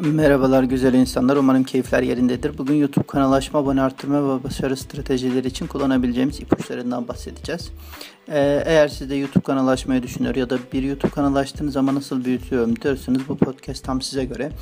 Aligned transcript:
Merhabalar 0.00 0.62
güzel 0.62 0.94
insanlar. 0.94 1.36
Umarım 1.36 1.64
keyifler 1.64 2.02
yerindedir. 2.02 2.58
Bugün 2.58 2.74
YouTube 2.74 3.06
kanal 3.06 3.32
açma, 3.32 3.58
abone 3.58 3.82
arttırma 3.82 4.38
ve 4.38 4.44
başarı 4.44 4.76
stratejileri 4.76 5.46
için 5.46 5.66
kullanabileceğimiz 5.66 6.40
ipuçlarından 6.40 7.08
bahsedeceğiz. 7.08 7.72
Ee, 8.32 8.62
eğer 8.66 8.88
siz 8.88 9.10
de 9.10 9.14
YouTube 9.14 9.42
kanalı 9.42 9.70
açmayı 9.70 10.02
düşünüyor 10.02 10.34
ya 10.34 10.50
da 10.50 10.58
bir 10.72 10.82
YouTube 10.82 11.10
kanalı 11.10 11.38
açtığınız 11.38 11.72
zaman 11.72 11.94
nasıl 11.94 12.24
büyütüyorum 12.24 12.80
diyorsanız 12.80 13.28
bu 13.28 13.36
podcast 13.36 13.84
tam 13.84 14.02
size 14.02 14.24
göre. 14.24 14.52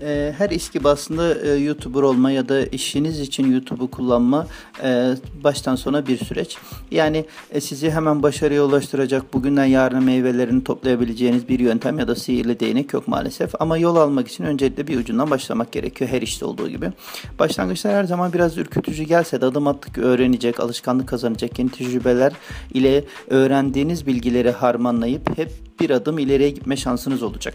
Ee, 0.00 0.34
her 0.38 0.50
iş 0.50 0.70
gibi 0.70 0.88
aslında 0.88 1.34
e, 1.34 1.50
YouTuber 1.50 2.02
olma 2.02 2.30
ya 2.30 2.48
da 2.48 2.66
işiniz 2.66 3.20
için 3.20 3.52
YouTube'u 3.52 3.90
kullanma 3.90 4.46
e, 4.82 5.14
baştan 5.44 5.76
sona 5.76 6.06
bir 6.06 6.18
süreç. 6.24 6.56
Yani 6.90 7.24
e, 7.50 7.60
sizi 7.60 7.90
hemen 7.90 8.22
başarıya 8.22 8.64
ulaştıracak 8.64 9.34
bugünden 9.34 9.64
yarına 9.64 10.00
meyvelerini 10.00 10.64
toplayabileceğiniz 10.64 11.48
bir 11.48 11.58
yöntem 11.58 11.98
ya 11.98 12.08
da 12.08 12.14
sihirli 12.14 12.60
değnek 12.60 12.92
yok 12.92 13.08
maalesef. 13.08 13.54
Ama 13.60 13.78
yol 13.78 13.96
almak 13.96 14.28
için 14.28 14.44
öncelikle 14.44 14.86
bir 14.86 14.98
ucundan 14.98 15.30
başlamak 15.30 15.72
gerekiyor 15.72 16.10
her 16.10 16.22
işte 16.22 16.44
olduğu 16.44 16.68
gibi. 16.68 16.92
Başlangıçlar 17.38 17.94
her 17.94 18.04
zaman 18.04 18.32
biraz 18.32 18.58
ürkütücü 18.58 19.02
gelse 19.02 19.40
de 19.40 19.46
adım 19.46 19.66
attık 19.66 19.98
öğrenecek, 19.98 20.60
alışkanlık 20.60 21.08
kazanacak 21.08 21.58
yeni 21.58 21.70
tecrübeler 21.70 22.32
ile 22.74 23.04
öğrendiğiniz 23.28 24.06
bilgileri 24.06 24.50
harmanlayıp 24.50 25.38
hep 25.38 25.50
bir 25.80 25.90
adım 25.90 26.18
ileriye 26.18 26.50
gitme 26.50 26.76
şansınız 26.76 27.22
olacak. 27.22 27.54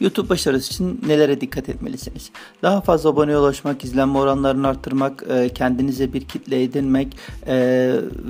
YouTube 0.00 0.28
başarısı 0.28 0.70
için 0.70 1.00
nelere 1.06 1.40
dikkat 1.40 1.68
etmelisiniz? 1.68 2.30
Daha 2.62 2.80
fazla 2.80 3.10
aboneye 3.10 3.38
ulaşmak, 3.38 3.84
izlenme 3.84 4.18
oranlarını 4.18 4.68
arttırmak, 4.68 5.24
e, 5.30 5.48
kendinize 5.48 6.12
bir 6.12 6.20
kitle 6.24 6.62
edinmek 6.62 7.16
e, 7.46 7.56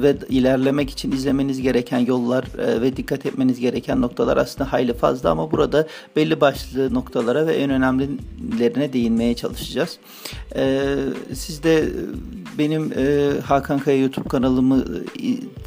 ve 0.02 0.16
ilerlemek 0.28 0.90
için 0.90 1.12
izlemeniz 1.12 1.62
gereken 1.62 1.98
yollar 1.98 2.44
e, 2.58 2.80
ve 2.80 2.96
dikkat 2.96 3.26
etmeniz 3.26 3.60
gereken 3.60 4.00
noktalar 4.00 4.36
aslında 4.36 4.72
hayli 4.72 4.94
fazla 4.94 5.30
ama 5.30 5.52
burada 5.52 5.86
belli 6.16 6.40
başlı 6.40 6.94
noktalara 6.94 7.46
ve 7.46 7.54
en 7.54 7.70
önemlilerine 7.70 8.92
değinmeye 8.92 9.34
çalışacağız. 9.34 9.98
Siz 11.34 11.62
de 11.62 11.88
benim 12.58 12.92
Hakan 13.40 13.78
Kaya 13.78 13.98
YouTube 13.98 14.28
kanalımı 14.28 14.84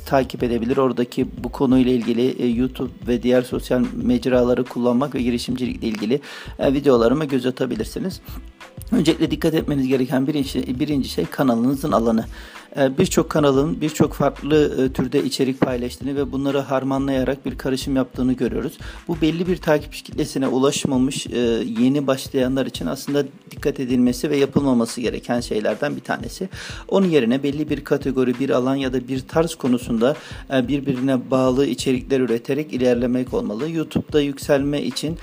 takip 0.06 0.44
edebilir. 0.44 0.78
Oradaki 0.78 1.28
bu 1.44 1.52
konuyla 1.52 1.92
ilgili 1.92 2.58
YouTube 2.59 2.92
ve 3.08 3.23
diğer 3.23 3.42
sosyal 3.42 3.86
mecraları 4.04 4.64
kullanmak 4.64 5.16
ve 5.16 5.22
girişimcilikle 5.22 5.88
ilgili 5.88 6.22
e, 6.59 6.73
videolarıma 6.73 7.26
göz 7.26 7.46
atabilirsiniz. 7.46 8.22
Öncelikle 8.92 9.31
dikkat 9.31 9.54
etmeniz 9.54 9.88
gereken 9.88 10.28
birinci, 10.28 10.80
birinci 10.80 11.09
şey 11.09 11.26
kanalınızın 11.26 11.92
alanı. 11.92 12.26
Ee, 12.78 12.98
birçok 12.98 13.30
kanalın 13.30 13.81
birçok 13.81 14.14
farklı 14.14 14.86
e, 14.86 14.94
türde 14.94 15.23
içerik 15.23 15.62
paylaştığını 15.62 16.16
ve 16.16 16.31
bunları 16.31 16.59
harmanlayarak 16.59 17.45
bir 17.45 17.58
karışım 17.58 17.95
yaptığını 17.95 18.34
görüyoruz. 18.34 18.78
Bu 19.08 19.22
belli 19.22 19.48
bir 19.48 19.58
takipçi 19.58 20.03
kitlesine 20.03 20.48
ulaşmamış 20.48 21.28
e, 21.28 21.40
yeni 21.80 22.08
başlayanlar 22.08 22.66
için 22.66 22.86
aslında 22.86 23.23
dikkat 23.52 23.80
edilmesi 23.80 24.30
ve 24.30 24.38
yapılmaması 24.38 25.02
gereken 25.02 25.40
şeylerden 25.40 25.95
bir 25.95 26.02
tanesi. 26.02 26.50
Onun 26.88 27.08
yerine 27.08 27.44
belli 27.44 27.70
bir 27.70 27.84
kategori, 27.84 28.40
bir 28.40 28.50
alan 28.50 28.75
ya 28.75 28.94
da 28.94 29.08
bir 29.08 29.20
tarz 29.20 29.56
konusunda 29.56 30.16
e, 30.53 30.67
birbirine 30.67 31.31
bağlı 31.31 31.66
içerikler 31.66 32.20
üreterek 32.20 32.73
ilerlemek 32.73 33.34
olmalı. 33.34 33.70
YouTube'da 33.70 34.22
yükselme 34.22 34.81
için 34.81 35.17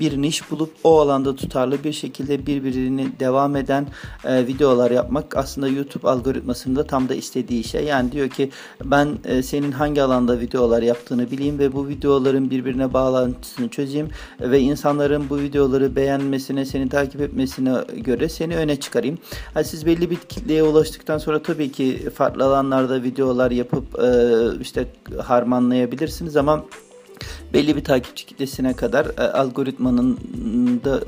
bir 0.00 0.22
niş 0.22 0.50
bulup 0.50 0.74
o 0.84 1.00
alanda 1.00 1.36
tutarlı 1.36 1.84
bir 1.84 1.92
şekilde 1.92 2.46
birbirini 2.46 3.08
devam 3.20 3.56
eden 3.56 3.86
videolar 4.24 4.90
yapmak 4.90 5.36
aslında 5.36 5.68
YouTube 5.68 6.08
algoritmasında 6.08 6.77
aslında 6.78 6.86
tam 6.86 7.08
da 7.08 7.14
istediği 7.14 7.64
şey. 7.64 7.84
Yani 7.84 8.12
diyor 8.12 8.28
ki 8.28 8.50
ben 8.84 9.18
e, 9.24 9.42
senin 9.42 9.72
hangi 9.72 10.02
alanda 10.02 10.40
videolar 10.40 10.82
yaptığını 10.82 11.30
bileyim 11.30 11.58
ve 11.58 11.72
bu 11.72 11.88
videoların 11.88 12.50
birbirine 12.50 12.92
bağlantısını 12.92 13.68
çözeyim 13.68 14.08
ve 14.40 14.60
insanların 14.60 15.30
bu 15.30 15.38
videoları 15.38 15.96
beğenmesine, 15.96 16.64
seni 16.64 16.88
takip 16.88 17.20
etmesine 17.20 17.72
göre 17.96 18.28
seni 18.28 18.56
öne 18.56 18.76
çıkarayım. 18.76 19.18
Yani 19.54 19.64
siz 19.64 19.86
belli 19.86 20.10
bir 20.10 20.16
kitleye 20.16 20.62
ulaştıktan 20.62 21.18
sonra 21.18 21.42
tabii 21.42 21.72
ki 21.72 22.10
farklı 22.14 22.44
alanlarda 22.44 23.02
videolar 23.02 23.50
yapıp 23.50 23.84
e, 23.98 24.08
işte 24.60 24.86
harmanlayabilirsiniz 25.22 26.36
ama 26.36 26.64
belli 27.52 27.76
bir 27.76 27.84
takipçi 27.84 28.26
kitlesine 28.26 28.76
kadar 28.76 29.06
e, 29.06 29.22
algoritmanın 29.22 30.18
da 30.84 31.00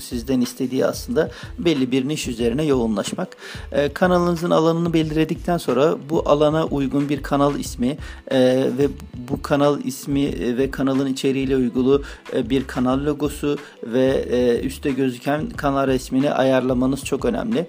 sizden 0.00 0.40
istediği 0.40 0.86
aslında 0.86 1.30
belli 1.58 1.92
bir 1.92 2.08
niş 2.08 2.28
üzerine 2.28 2.64
yoğunlaşmak. 2.64 3.36
E, 3.72 3.92
kanalınızın 3.92 4.50
alanını 4.50 4.92
belirledikten 4.92 5.58
sonra 5.58 5.96
bu 6.10 6.28
alana 6.28 6.66
uygun 6.66 7.08
bir 7.08 7.22
kanal 7.22 7.58
ismi 7.58 7.96
e, 8.30 8.38
ve 8.78 8.88
bu 9.30 9.42
kanal 9.42 9.84
ismi 9.84 10.24
e, 10.24 10.56
ve 10.56 10.70
kanalın 10.70 11.06
içeriğiyle 11.06 11.56
uygulu 11.56 12.02
bir 12.34 12.66
kanal 12.66 13.04
logosu 13.04 13.58
ve 13.82 14.06
e, 14.30 14.60
üstte 14.60 14.90
gözüken 14.90 15.50
kanal 15.50 15.86
resmini 15.86 16.30
ayarlamanız 16.30 17.04
çok 17.04 17.24
önemli. 17.24 17.66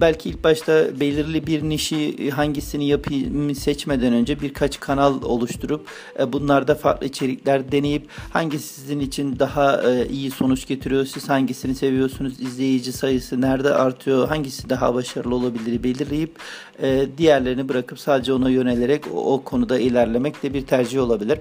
Belki 0.00 0.28
ilk 0.28 0.44
başta 0.44 1.00
belirli 1.00 1.46
bir 1.46 1.62
nişi 1.62 2.30
hangisini 2.30 2.88
yapayım 2.88 3.54
seçmeden 3.54 4.12
önce 4.12 4.40
birkaç 4.40 4.80
kanal 4.80 5.22
oluşturup 5.22 5.86
bunlarda 6.32 6.74
farklı 6.74 7.06
içerikler 7.06 7.61
deneyip 7.72 8.08
hangisi 8.30 8.74
sizin 8.74 9.00
için 9.00 9.38
daha 9.38 9.82
e, 9.82 10.08
iyi 10.08 10.30
sonuç 10.30 10.66
getiriyor, 10.66 11.06
siz 11.06 11.28
hangisini 11.28 11.74
seviyorsunuz, 11.74 12.40
izleyici 12.40 12.92
sayısı 12.92 13.40
nerede 13.40 13.74
artıyor, 13.74 14.28
hangisi 14.28 14.68
daha 14.70 14.94
başarılı 14.94 15.34
olabilir 15.34 15.82
belirleyip 15.82 16.36
e, 16.82 17.06
diğerlerini 17.18 17.68
bırakıp 17.68 18.00
sadece 18.00 18.32
ona 18.32 18.50
yönelerek 18.50 19.04
o, 19.14 19.34
o 19.34 19.44
konuda 19.44 19.78
ilerlemek 19.78 20.42
de 20.42 20.54
bir 20.54 20.66
tercih 20.66 21.00
olabilir. 21.00 21.38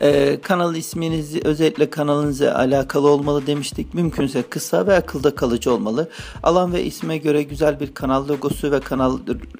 Ee, 0.00 0.38
kanal 0.42 0.76
isminiz 0.76 1.36
özellikle 1.44 1.90
kanalınıza 1.90 2.54
alakalı 2.54 3.08
olmalı 3.08 3.46
demiştik. 3.46 3.94
Mümkünse 3.94 4.42
kısa 4.42 4.86
ve 4.86 4.94
akılda 4.94 5.34
kalıcı 5.34 5.72
olmalı. 5.72 6.08
Alan 6.42 6.72
ve 6.72 6.84
isme 6.84 7.18
göre 7.18 7.42
güzel 7.42 7.80
bir 7.80 7.94
kanal 7.94 8.28
logosu 8.28 8.72
ve 8.72 8.80
kanal 8.80 9.18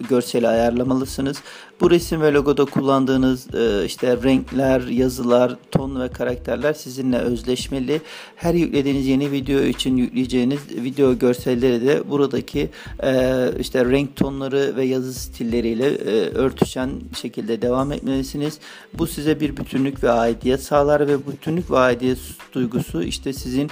görseli 0.08 0.48
ayarlamalısınız. 0.48 1.36
Bu 1.80 1.90
resim 1.90 2.22
ve 2.22 2.32
logoda 2.32 2.64
kullandığınız 2.64 3.54
e, 3.54 3.84
işte 3.84 4.16
renkler, 4.22 4.80
yazılar, 4.80 5.56
ton 5.70 6.00
ve 6.00 6.08
karakterler 6.08 6.72
sizinle 6.72 7.18
özleşmeli. 7.18 8.00
Her 8.36 8.54
yüklediğiniz 8.54 9.06
yeni 9.06 9.32
video 9.32 9.60
için 9.60 9.96
yükleyeceğiniz 9.96 10.60
video 10.70 11.18
görselleri 11.18 11.86
de 11.86 12.10
buradaki 12.10 12.70
e, 13.02 13.44
işte 13.60 13.84
renk 13.84 14.16
tonları 14.16 14.76
ve 14.76 14.84
yazı 14.84 15.14
stilleriyle 15.14 15.86
e, 15.86 16.30
örtüşen 16.30 16.90
şekilde 17.20 17.62
devam 17.62 17.92
etmelisiniz. 17.92 18.58
Bu 18.94 19.06
size 19.06 19.40
bir 19.40 19.56
bütünlük 19.56 20.04
ve 20.04 20.10
aidiyet 20.10 20.62
sağlar 20.62 21.08
ve 21.08 21.26
bütünlük 21.26 21.70
ve 21.70 21.78
aidiyet 21.78 22.18
duygusu 22.52 23.02
işte 23.02 23.32
sizin 23.32 23.70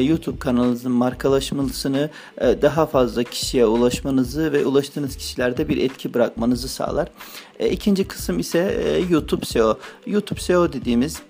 YouTube 0.00 0.38
kanalınızın 0.38 0.92
markalaşmasını 0.92 2.10
daha 2.40 2.86
fazla 2.86 3.22
kişiye 3.22 3.66
ulaşmanızı 3.66 4.52
ve 4.52 4.66
ulaştığınız 4.66 5.16
kişilerde 5.16 5.68
bir 5.68 5.76
etki 5.76 6.14
bırakmanızı 6.14 6.68
sağlar. 6.68 7.08
E, 7.58 7.68
ikinci 7.68 8.04
kısım 8.04 8.38
ise 8.38 8.82
e, 8.84 8.98
YouTube 9.12 9.46
SEO. 9.46 9.78
YouTube 10.06 10.40
SEO 10.40 10.72
dediğimiz 10.72 11.22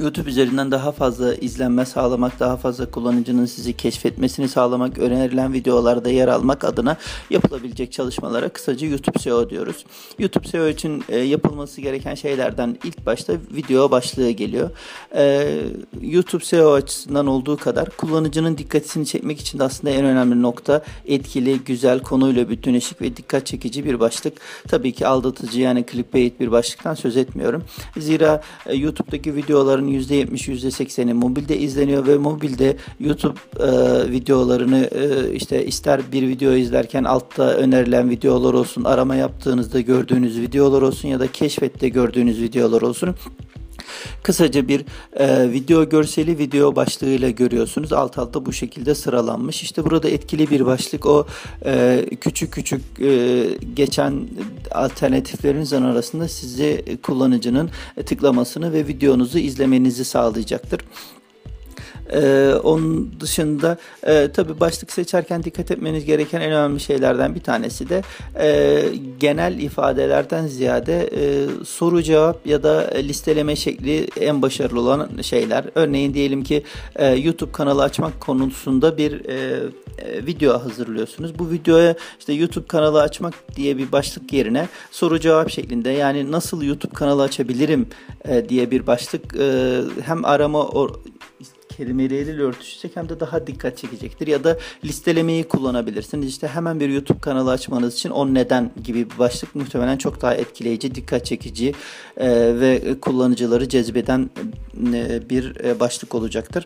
YouTube 0.00 0.30
üzerinden 0.30 0.70
daha 0.70 0.92
fazla 0.92 1.34
izlenme 1.34 1.84
sağlamak, 1.84 2.40
daha 2.40 2.56
fazla 2.56 2.90
kullanıcının 2.90 3.46
sizi 3.46 3.76
keşfetmesini 3.76 4.48
sağlamak, 4.48 4.98
önerilen 4.98 5.52
videolarda 5.52 6.10
yer 6.10 6.28
almak 6.28 6.64
adına 6.64 6.96
yapılabilecek 7.30 7.92
çalışmalara 7.92 8.48
kısaca 8.48 8.86
YouTube 8.86 9.18
SEO 9.18 9.50
diyoruz. 9.50 9.84
YouTube 10.18 10.48
SEO 10.48 10.68
için 10.68 11.04
e, 11.08 11.18
yapılması 11.18 11.80
gereken 11.80 12.14
şeylerden 12.14 12.78
ilk 12.84 13.06
başta 13.06 13.32
video 13.32 13.90
başlığı 13.90 14.30
geliyor. 14.30 14.70
E, 15.14 15.54
YouTube 16.00 16.44
SEO 16.44 16.72
açısından 16.72 17.26
olduğu 17.26 17.56
kadar 17.56 17.90
kullanıcının 17.90 18.58
dikkatini 18.58 19.06
çekmek 19.06 19.40
için 19.40 19.58
de 19.58 19.64
aslında 19.64 19.94
en 19.94 20.04
önemli 20.04 20.42
nokta 20.42 20.82
etkili, 21.06 21.58
güzel, 21.58 22.02
konuyla 22.02 22.48
bütünleşik 22.48 23.02
ve 23.02 23.16
dikkat 23.16 23.46
çekici 23.46 23.84
bir 23.84 24.00
başlık. 24.00 24.32
Tabii 24.68 24.92
ki 24.92 25.06
aldatıcı 25.06 25.60
yani 25.60 25.84
clickbait 25.92 26.40
bir 26.40 26.50
başlıktan 26.50 26.94
söz 26.94 27.16
etmiyorum. 27.16 27.64
Zira 27.96 28.42
e, 28.66 28.74
YouTube'daki 28.74 29.36
videoların 29.36 29.81
videoların 29.86 29.88
%70 29.88 30.48
%80'i 30.48 31.14
mobilde 31.14 31.58
izleniyor 31.58 32.06
ve 32.06 32.18
mobilde 32.18 32.76
YouTube 33.00 33.38
e, 33.60 34.10
videolarını 34.10 34.84
e, 34.84 35.34
işte 35.34 35.66
ister 35.66 36.00
bir 36.12 36.28
video 36.28 36.52
izlerken 36.52 37.04
altta 37.04 37.44
önerilen 37.44 38.10
videolar 38.10 38.54
olsun, 38.54 38.84
arama 38.84 39.14
yaptığınızda 39.14 39.80
gördüğünüz 39.80 40.40
videolar 40.40 40.82
olsun 40.82 41.08
ya 41.08 41.20
da 41.20 41.26
keşfette 41.26 41.88
gördüğünüz 41.88 42.42
videolar 42.42 42.82
olsun. 42.82 43.14
Kısaca 44.22 44.68
bir 44.68 44.84
e, 45.16 45.52
video 45.52 45.88
görseli 45.88 46.38
video 46.38 46.76
başlığıyla 46.76 47.30
görüyorsunuz. 47.30 47.92
Alt 47.92 48.18
alta 48.18 48.46
bu 48.46 48.52
şekilde 48.52 48.94
sıralanmış. 48.94 49.62
İşte 49.62 49.84
burada 49.84 50.08
etkili 50.08 50.50
bir 50.50 50.66
başlık 50.66 51.06
o 51.06 51.26
e, 51.64 52.04
küçük 52.20 52.52
küçük 52.52 52.82
e, 53.00 53.44
geçen 53.74 54.28
alternatiflerinizin 54.70 55.82
arasında 55.82 56.28
sizi 56.28 56.98
kullanıcının 57.02 57.70
tıklamasını 58.06 58.72
ve 58.72 58.86
videonuzu 58.86 59.38
izlemenizi 59.38 60.04
sağlayacaktır. 60.04 60.80
Ee, 62.14 62.54
onun 62.62 63.12
dışında 63.20 63.78
e, 64.06 64.28
tabii 64.32 64.60
başlık 64.60 64.92
seçerken 64.92 65.42
dikkat 65.42 65.70
etmeniz 65.70 66.04
gereken 66.04 66.40
en 66.40 66.52
önemli 66.52 66.80
şeylerden 66.80 67.34
bir 67.34 67.40
tanesi 67.40 67.88
de 67.88 68.02
e, 68.40 68.84
genel 69.20 69.58
ifadelerden 69.58 70.46
ziyade 70.46 71.10
e, 71.16 71.46
soru 71.64 72.02
cevap 72.02 72.46
ya 72.46 72.62
da 72.62 72.90
listeleme 72.94 73.56
şekli 73.56 74.08
en 74.20 74.42
başarılı 74.42 74.80
olan 74.80 75.08
şeyler. 75.22 75.64
Örneğin 75.74 76.14
diyelim 76.14 76.44
ki 76.44 76.62
e, 76.96 77.06
YouTube 77.06 77.52
kanalı 77.52 77.82
açmak 77.82 78.20
konusunda 78.20 78.98
bir 78.98 79.24
e, 79.24 79.62
e, 79.98 80.26
video 80.26 80.64
hazırlıyorsunuz. 80.64 81.38
Bu 81.38 81.50
videoya 81.50 81.94
işte 82.18 82.32
YouTube 82.32 82.66
kanalı 82.66 83.02
açmak 83.02 83.34
diye 83.56 83.78
bir 83.78 83.92
başlık 83.92 84.32
yerine 84.32 84.68
soru 84.90 85.20
cevap 85.20 85.50
şeklinde 85.50 85.90
yani 85.90 86.32
nasıl 86.32 86.62
YouTube 86.62 86.94
kanalı 86.94 87.22
açabilirim 87.22 87.86
e, 88.24 88.48
diye 88.48 88.70
bir 88.70 88.86
başlık 88.86 89.36
e, 89.36 89.80
hem 90.04 90.24
arama 90.24 90.66
or, 90.66 90.90
kelimeleriyle 91.76 92.42
örtüşecek 92.42 92.96
hem 92.96 93.08
de 93.08 93.20
daha 93.20 93.46
dikkat 93.46 93.78
çekecektir. 93.78 94.26
Ya 94.26 94.44
da 94.44 94.58
listelemeyi 94.84 95.44
kullanabilirsiniz. 95.44 96.28
İşte 96.28 96.48
hemen 96.48 96.80
bir 96.80 96.88
YouTube 96.88 97.20
kanalı 97.20 97.50
açmanız 97.50 97.94
için 97.94 98.10
o 98.10 98.34
neden 98.34 98.70
gibi 98.84 99.10
bir 99.10 99.18
başlık 99.18 99.54
muhtemelen 99.54 99.96
çok 99.96 100.22
daha 100.22 100.34
etkileyici, 100.34 100.94
dikkat 100.94 101.26
çekici 101.26 101.74
e, 102.16 102.28
ve 102.60 103.00
kullanıcıları 103.00 103.68
cezbeden 103.68 104.30
e, 104.94 105.30
bir 105.30 105.64
e, 105.64 105.80
başlık 105.80 106.14
olacaktır. 106.14 106.64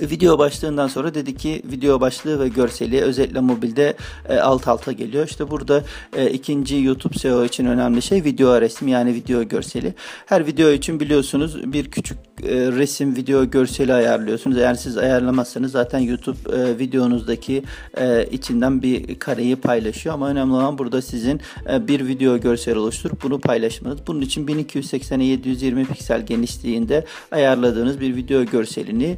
Video 0.00 0.38
başlığından 0.38 0.88
sonra 0.88 1.14
dedi 1.14 1.36
ki 1.36 1.62
video 1.64 2.00
başlığı 2.00 2.40
ve 2.40 2.48
görseli 2.48 3.00
özellikle 3.00 3.40
mobilde 3.40 3.96
e, 4.28 4.38
alt 4.38 4.68
alta 4.68 4.92
geliyor. 4.92 5.26
İşte 5.26 5.50
burada 5.50 5.84
e, 6.16 6.30
ikinci 6.30 6.76
YouTube 6.76 7.18
SEO 7.18 7.44
için 7.44 7.66
önemli 7.66 8.02
şey 8.02 8.24
video 8.24 8.60
resmi 8.60 8.90
yani 8.90 9.14
video 9.14 9.42
görseli. 9.42 9.94
Her 10.26 10.46
video 10.46 10.70
için 10.70 11.00
biliyorsunuz 11.00 11.72
bir 11.72 11.90
küçük 11.90 12.18
e, 12.42 12.72
resim, 12.72 13.16
video, 13.16 13.50
görseli 13.50 13.94
ayarlıyorsunuz. 13.94 14.58
Eğer 14.58 14.74
siz 14.74 14.98
ayarlamazsanız 14.98 15.72
zaten 15.72 15.98
YouTube 15.98 16.56
e, 16.56 16.78
videonuzdaki 16.78 17.62
e, 17.96 18.26
içinden 18.26 18.82
bir 18.82 19.18
kareyi 19.18 19.56
paylaşıyor. 19.56 20.14
Ama 20.14 20.28
önemli 20.28 20.52
olan 20.52 20.78
burada 20.78 21.02
sizin 21.02 21.40
e, 21.72 21.88
bir 21.88 22.06
video 22.06 22.40
görsel 22.40 22.76
oluşturup 22.76 23.22
bunu 23.22 23.40
paylaşmanız. 23.40 23.98
Bunun 24.06 24.20
için 24.20 24.46
1280'e 24.46 25.24
720 25.24 25.84
piksel 25.84 26.26
genişliğinde 26.26 27.04
ayarladığınız 27.30 28.00
bir 28.00 28.16
video 28.16 28.44
görselini 28.44 29.16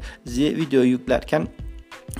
video 0.61 0.83
yüklerken 0.83 1.49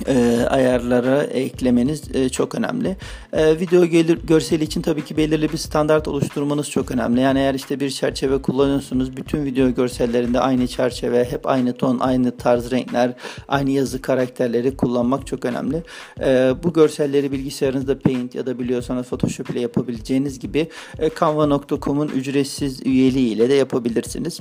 e, 0.07 0.45
ayarlara 0.49 1.23
eklemeniz 1.23 2.15
e, 2.15 2.29
çok 2.29 2.55
önemli. 2.55 2.97
E, 3.33 3.59
video 3.59 3.85
gelir, 3.85 4.19
görseli 4.23 4.63
için 4.63 4.81
tabii 4.81 5.05
ki 5.05 5.17
belirli 5.17 5.51
bir 5.51 5.57
standart 5.57 6.07
oluşturmanız 6.07 6.69
çok 6.69 6.91
önemli. 6.91 7.21
Yani 7.21 7.39
eğer 7.39 7.53
işte 7.53 7.79
bir 7.79 7.89
çerçeve 7.89 8.41
kullanıyorsunuz, 8.41 9.17
bütün 9.17 9.45
video 9.45 9.73
görsellerinde 9.73 10.39
aynı 10.39 10.67
çerçeve, 10.67 11.25
hep 11.25 11.47
aynı 11.47 11.73
ton, 11.73 11.99
aynı 11.99 12.37
tarz 12.37 12.71
renkler, 12.71 13.13
aynı 13.47 13.69
yazı 13.69 14.01
karakterleri 14.01 14.77
kullanmak 14.77 15.27
çok 15.27 15.45
önemli. 15.45 15.83
E, 16.19 16.53
bu 16.63 16.73
görselleri 16.73 17.31
bilgisayarınızda 17.31 17.99
Paint 17.99 18.35
ya 18.35 18.45
da 18.45 18.59
biliyorsanız 18.59 19.07
Photoshop 19.07 19.49
ile 19.49 19.59
yapabileceğiniz 19.59 20.39
gibi 20.39 20.67
e, 20.99 21.09
Canva.com'un 21.19 22.07
ücretsiz 22.07 22.85
üyeliği 22.85 23.33
ile 23.33 23.49
de 23.49 23.53
yapabilirsiniz. 23.53 24.39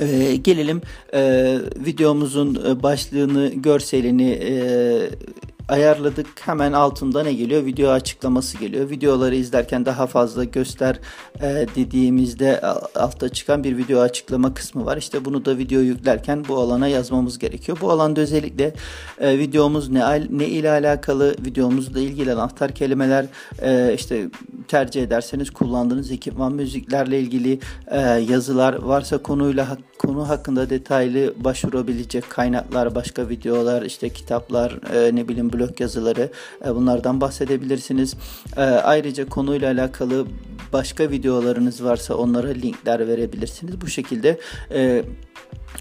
Ee, 0.00 0.36
gelelim 0.36 0.80
e, 1.14 1.56
videomuzun 1.76 2.64
e, 2.68 2.82
başlığını, 2.82 3.52
görselini 3.54 4.30
e, 4.30 4.54
ayarladık. 5.68 6.26
Hemen 6.40 6.72
altında 6.72 7.22
ne 7.22 7.32
geliyor? 7.32 7.64
Video 7.64 7.90
açıklaması 7.90 8.58
geliyor. 8.58 8.90
Videoları 8.90 9.34
izlerken 9.34 9.86
daha 9.86 10.06
fazla 10.06 10.44
göster 10.44 11.00
e, 11.40 11.66
dediğimizde 11.76 12.60
altta 12.94 13.28
çıkan 13.28 13.64
bir 13.64 13.76
video 13.76 14.00
açıklama 14.00 14.54
kısmı 14.54 14.86
var. 14.86 14.96
İşte 14.96 15.24
bunu 15.24 15.44
da 15.44 15.58
video 15.58 15.80
yüklerken 15.80 16.44
bu 16.48 16.58
alana 16.58 16.88
yazmamız 16.88 17.38
gerekiyor. 17.38 17.78
Bu 17.80 17.90
alanda 17.90 18.20
özellikle 18.20 18.74
e, 19.20 19.38
videomuz 19.38 19.88
ne 19.88 20.20
ne 20.30 20.46
ile 20.46 20.70
alakalı, 20.70 21.34
videomuzla 21.46 22.00
ilgili 22.00 22.32
anahtar 22.32 22.74
kelimeler 22.74 23.26
e, 23.62 23.94
işte 23.94 24.28
tercih 24.68 25.02
ederseniz 25.02 25.50
kullandığınız 25.50 26.10
ekipman 26.10 26.52
müziklerle 26.52 27.20
ilgili 27.20 27.58
e, 27.86 28.00
yazılar 28.00 28.74
varsa 28.74 29.18
konuyla 29.18 29.68
konu 29.98 30.28
hakkında 30.28 30.70
detaylı 30.70 31.34
başvurabilecek 31.44 32.30
kaynaklar, 32.30 32.94
başka 32.94 33.28
videolar, 33.28 33.82
işte 33.82 34.08
kitaplar, 34.08 34.78
e, 34.94 35.16
ne 35.16 35.28
bileyim 35.28 35.52
blog 35.52 35.80
yazıları 35.80 36.30
e, 36.66 36.74
bunlardan 36.74 37.20
bahsedebilirsiniz. 37.20 38.14
E, 38.56 38.60
ayrıca 38.62 39.28
konuyla 39.28 39.72
alakalı 39.72 40.26
başka 40.72 41.10
videolarınız 41.10 41.84
varsa 41.84 42.14
onlara 42.14 42.48
linkler 42.48 43.08
verebilirsiniz. 43.08 43.80
Bu 43.80 43.86
şekilde 43.86 44.38
e, 44.70 45.04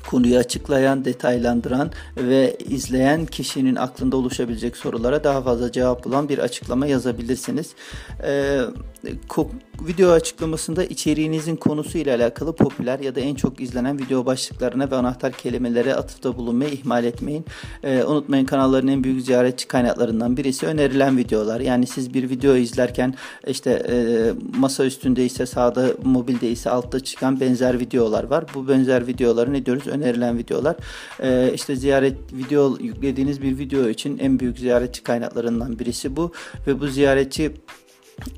konuyu 0.07 0.37
açıklayan, 0.37 1.05
detaylandıran 1.05 1.91
ve 2.17 2.57
izleyen 2.69 3.25
kişinin 3.25 3.75
aklında 3.75 4.17
oluşabilecek 4.17 4.77
sorulara 4.77 5.23
daha 5.23 5.41
fazla 5.41 5.71
cevap 5.71 6.03
bulan 6.03 6.29
bir 6.29 6.37
açıklama 6.37 6.87
yazabilirsiniz. 6.87 7.71
Ee, 8.23 8.59
video 9.81 10.11
açıklamasında 10.11 10.83
içeriğinizin 10.83 11.55
konusu 11.55 11.97
ile 11.97 12.13
alakalı 12.13 12.55
popüler 12.55 12.99
ya 12.99 13.15
da 13.15 13.19
en 13.19 13.35
çok 13.35 13.61
izlenen 13.61 13.99
video 13.99 14.25
başlıklarına 14.25 14.91
ve 14.91 14.95
anahtar 14.95 15.31
kelimelere 15.31 15.95
atıfta 15.95 16.37
bulunmayı 16.37 16.71
ihmal 16.71 17.03
etmeyin. 17.03 17.45
Ee, 17.83 18.03
unutmayın 18.03 18.45
kanalların 18.45 18.87
en 18.87 19.03
büyük 19.03 19.21
ziyaretçi 19.21 19.67
kaynaklarından 19.67 20.37
birisi 20.37 20.65
önerilen 20.65 21.17
videolar. 21.17 21.59
Yani 21.59 21.87
siz 21.87 22.13
bir 22.13 22.29
video 22.29 22.55
izlerken 22.55 23.13
işte 23.47 23.71
e, 23.89 23.95
masa 24.57 24.85
üstünde 24.85 25.25
ise 25.25 25.45
sağda 25.45 25.87
mobilde 26.03 26.49
ise 26.51 26.69
altta 26.69 26.99
çıkan 26.99 27.39
benzer 27.39 27.79
videolar 27.79 28.23
var. 28.23 28.45
Bu 28.55 28.67
benzer 28.67 29.07
videoları 29.07 29.53
ne 29.53 29.65
diyoruz? 29.65 29.82
Önerilen 29.91 30.37
videolar. 30.37 30.75
Ee, 31.19 31.51
işte 31.53 31.75
ziyaret 31.75 32.17
video 32.33 32.77
yüklediğiniz 32.79 33.41
bir 33.41 33.57
video 33.57 33.89
için 33.89 34.17
en 34.17 34.39
büyük 34.39 34.59
ziyaretçi 34.59 35.03
kaynaklarından 35.03 35.79
birisi 35.79 36.15
bu 36.15 36.31
ve 36.67 36.79
bu 36.79 36.87
ziyaretçi 36.87 37.51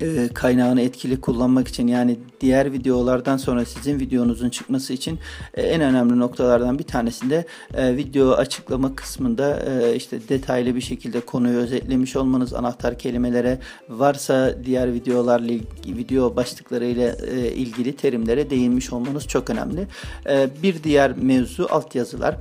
e, 0.00 0.28
kaynağını 0.34 0.80
etkili 0.80 1.20
kullanmak 1.20 1.68
için 1.68 1.86
yani 1.86 2.18
diğer 2.40 2.72
videolardan 2.72 3.36
sonra 3.36 3.64
sizin 3.64 4.00
videonuzun 4.00 4.50
çıkması 4.50 4.92
için 4.92 5.18
e, 5.54 5.62
en 5.62 5.80
önemli 5.80 6.18
noktalardan 6.18 6.78
bir 6.78 6.84
tanesinde 6.84 7.46
e, 7.74 7.96
video 7.96 8.32
açıklama 8.32 8.96
kısmında 8.96 9.62
e, 9.62 9.96
işte 9.96 10.28
detaylı 10.28 10.74
bir 10.74 10.80
şekilde 10.80 11.20
konuyu 11.20 11.58
özetlemiş 11.58 12.16
olmanız 12.16 12.54
anahtar 12.54 12.98
kelimelere 12.98 13.58
varsa 13.88 14.54
diğer 14.64 14.94
videolarla 14.94 15.52
video 15.86 16.36
başlıklarıyla 16.36 17.16
e, 17.26 17.52
ilgili 17.52 17.96
terimlere 17.96 18.50
değinmiş 18.50 18.92
olmanız 18.92 19.26
çok 19.26 19.50
önemli. 19.50 19.86
E, 20.28 20.48
bir 20.62 20.82
diğer 20.82 21.16
mevzu 21.16 21.66
altyazılar 21.70 22.36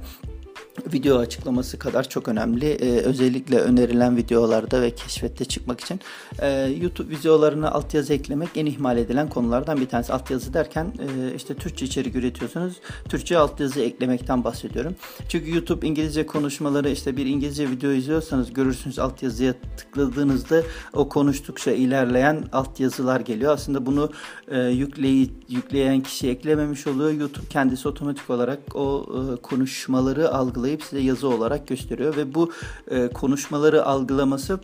video 0.94 1.18
açıklaması 1.18 1.80
kadar 1.80 2.10
çok 2.10 2.27
önemli. 2.27 2.66
Ee, 2.66 3.01
özellikle 3.01 3.60
önerilen 3.60 4.18
videolarda 4.18 4.81
ve 4.81 4.92
keşfette 4.92 5.45
çıkmak 5.45 5.81
için 5.81 6.00
e, 6.39 6.50
YouTube 6.81 7.16
videolarına 7.16 7.72
altyazı 7.72 8.13
eklemek 8.13 8.50
en 8.56 8.66
ihmal 8.66 8.98
edilen 8.98 9.30
konulardan 9.30 9.81
bir 9.81 9.86
tanesi. 9.86 10.13
Altyazı 10.13 10.54
derken 10.54 10.86
e, 10.86 11.36
işte 11.36 11.56
Türkçe 11.56 11.86
içerik 11.86 12.16
üretiyorsunuz. 12.16 12.74
Türkçe 13.10 13.38
altyazı 13.38 13.81
eklemekten 13.81 14.44
bahsediyorum. 14.44 14.96
Çünkü 15.29 15.51
YouTube 15.51 15.88
İngilizce 15.88 16.25
konuşmaları 16.25 16.89
işte 16.89 17.17
bir 17.17 17.25
İngilizce 17.25 17.70
video 17.70 17.91
izliyorsanız 17.91 18.53
görürsünüz 18.53 19.00
altyazıya 19.00 19.53
tıkladığınızda 19.77 20.63
o 20.94 21.10
konuştukça 21.10 21.72
ilerleyen 21.72 22.44
altyazılar 22.51 23.20
geliyor. 23.20 23.53
Aslında 23.53 23.86
bunu 23.86 24.12
e, 24.48 24.60
yükleyi, 24.60 25.32
yükleyen 25.50 26.03
kişi 26.03 26.29
eklememiş 26.29 26.88
oluyor. 26.88 27.12
YouTube 27.12 27.48
kendisi 27.50 27.88
otomatik 27.88 28.29
olarak 28.29 28.60
o 28.75 29.05
e, 29.05 29.41
konuşmaları 29.41 30.34
algılıyor 30.34 30.64
algılayıp 30.65 30.84
size 30.84 31.01
yazı 31.01 31.27
olarak 31.27 31.67
gösteriyor 31.67 32.17
ve 32.17 32.36
bu 32.36 32.51
e, 32.88 33.07
konuşmaları 33.07 33.86
algılaması 33.86 34.60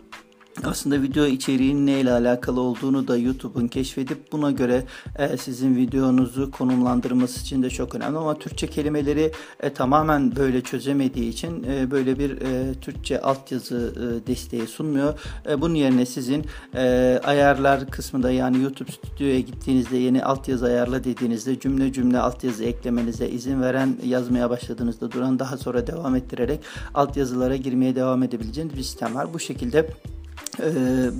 aslında 0.64 1.02
video 1.02 1.26
içeriğinin 1.26 1.86
neyle 1.86 2.12
alakalı 2.12 2.60
olduğunu 2.60 3.08
da 3.08 3.16
YouTube'un 3.16 3.68
keşfedip 3.68 4.32
buna 4.32 4.50
göre 4.50 4.84
e, 5.18 5.36
sizin 5.36 5.76
videonuzu 5.76 6.50
konumlandırması 6.50 7.40
için 7.40 7.62
de 7.62 7.70
çok 7.70 7.94
önemli 7.94 8.18
ama 8.18 8.38
Türkçe 8.38 8.66
kelimeleri 8.66 9.32
e, 9.60 9.72
tamamen 9.72 10.36
böyle 10.36 10.60
çözemediği 10.60 11.28
için 11.28 11.64
e, 11.64 11.90
böyle 11.90 12.18
bir 12.18 12.30
e, 12.30 12.74
Türkçe 12.80 13.20
altyazı 13.20 13.94
e, 13.96 14.26
desteği 14.26 14.66
sunmuyor. 14.66 15.14
E, 15.48 15.60
bunun 15.60 15.74
yerine 15.74 16.06
sizin 16.06 16.46
e, 16.74 17.20
ayarlar 17.24 17.90
kısmında 17.90 18.30
yani 18.30 18.62
YouTube 18.62 18.92
Stüdyo'ya 18.92 19.40
gittiğinizde 19.40 19.96
yeni 19.96 20.24
altyazı 20.24 20.66
ayarla 20.66 21.04
dediğinizde 21.04 21.60
cümle 21.60 21.92
cümle 21.92 22.18
altyazı 22.18 22.64
eklemenize 22.64 23.28
izin 23.28 23.62
veren 23.62 23.96
yazmaya 24.06 24.50
başladığınızda 24.50 25.12
duran 25.12 25.38
daha 25.38 25.56
sonra 25.56 25.86
devam 25.86 26.16
ettirerek 26.16 26.60
altyazılara 26.94 27.56
girmeye 27.56 27.96
devam 27.96 28.22
edebileceğiniz 28.22 28.76
bir 28.76 28.82
sistem 28.82 29.14
var. 29.14 29.34
Bu 29.34 29.38
şekilde 29.38 29.88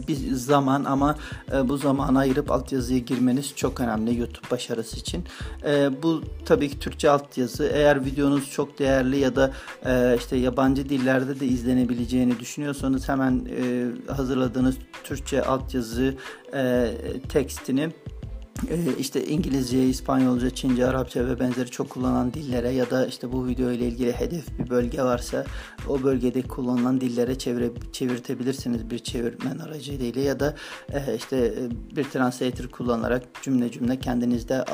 bir 0.09 0.35
zaman 0.35 0.85
ama 0.85 1.17
e, 1.53 1.69
bu 1.69 1.77
zamanı 1.77 2.19
ayırıp 2.19 2.51
altyazıya 2.51 2.99
girmeniz 2.99 3.53
çok 3.57 3.81
önemli 3.81 4.19
YouTube 4.19 4.51
başarısı 4.51 4.97
için. 4.97 5.25
Ee, 5.65 5.91
bu 6.03 6.23
tabii 6.45 6.69
ki 6.69 6.79
Türkçe 6.79 7.11
altyazı. 7.11 7.71
Eğer 7.75 8.05
videonuz 8.05 8.51
çok 8.51 8.79
değerli 8.79 9.19
ya 9.19 9.37
da 9.37 9.53
e, 9.87 10.17
işte 10.19 10.37
yabancı 10.37 10.89
dillerde 10.89 11.41
de 11.41 11.47
izlenebileceğini 11.47 12.41
düşünüyorsanız 12.41 13.09
hemen 13.09 13.49
e, 13.57 13.87
hazırladığınız 14.13 14.75
Türkçe 15.05 15.43
altyazı 15.43 16.15
tekstini 17.29 17.81
ee, 17.81 18.12
işte 18.99 19.27
İngilizce, 19.27 19.85
İspanyolca, 19.85 20.51
Çince, 20.51 20.87
Arapça 20.87 21.27
ve 21.27 21.41
benzeri 21.41 21.71
çok 21.71 21.91
kullanılan 21.91 22.35
dillere 22.35 22.71
ya 22.71 22.91
da 22.91 23.07
işte 23.07 23.33
bu 23.33 23.47
video 23.47 23.71
ile 23.71 23.87
ilgili 23.87 24.13
hedef 24.13 24.59
bir 24.59 24.71
bölge 24.71 25.03
varsa 25.03 25.45
o 25.89 26.03
bölgede 26.03 26.43
kullanılan 26.43 27.01
dillere 27.01 27.39
çevire, 27.39 27.71
çevirtebilirsiniz 27.93 28.91
bir 28.91 28.99
çevirmen 28.99 29.59
aracılığıyla 29.59 30.23
ya 30.23 30.41
da 30.41 30.55
e, 30.93 31.17
işte 31.17 31.37
e, 31.37 31.97
bir 31.97 32.05
translator 32.05 32.69
kullanarak 32.69 33.23
cümle 33.43 33.71
cümle 33.71 33.99
kendinizde 33.99 34.65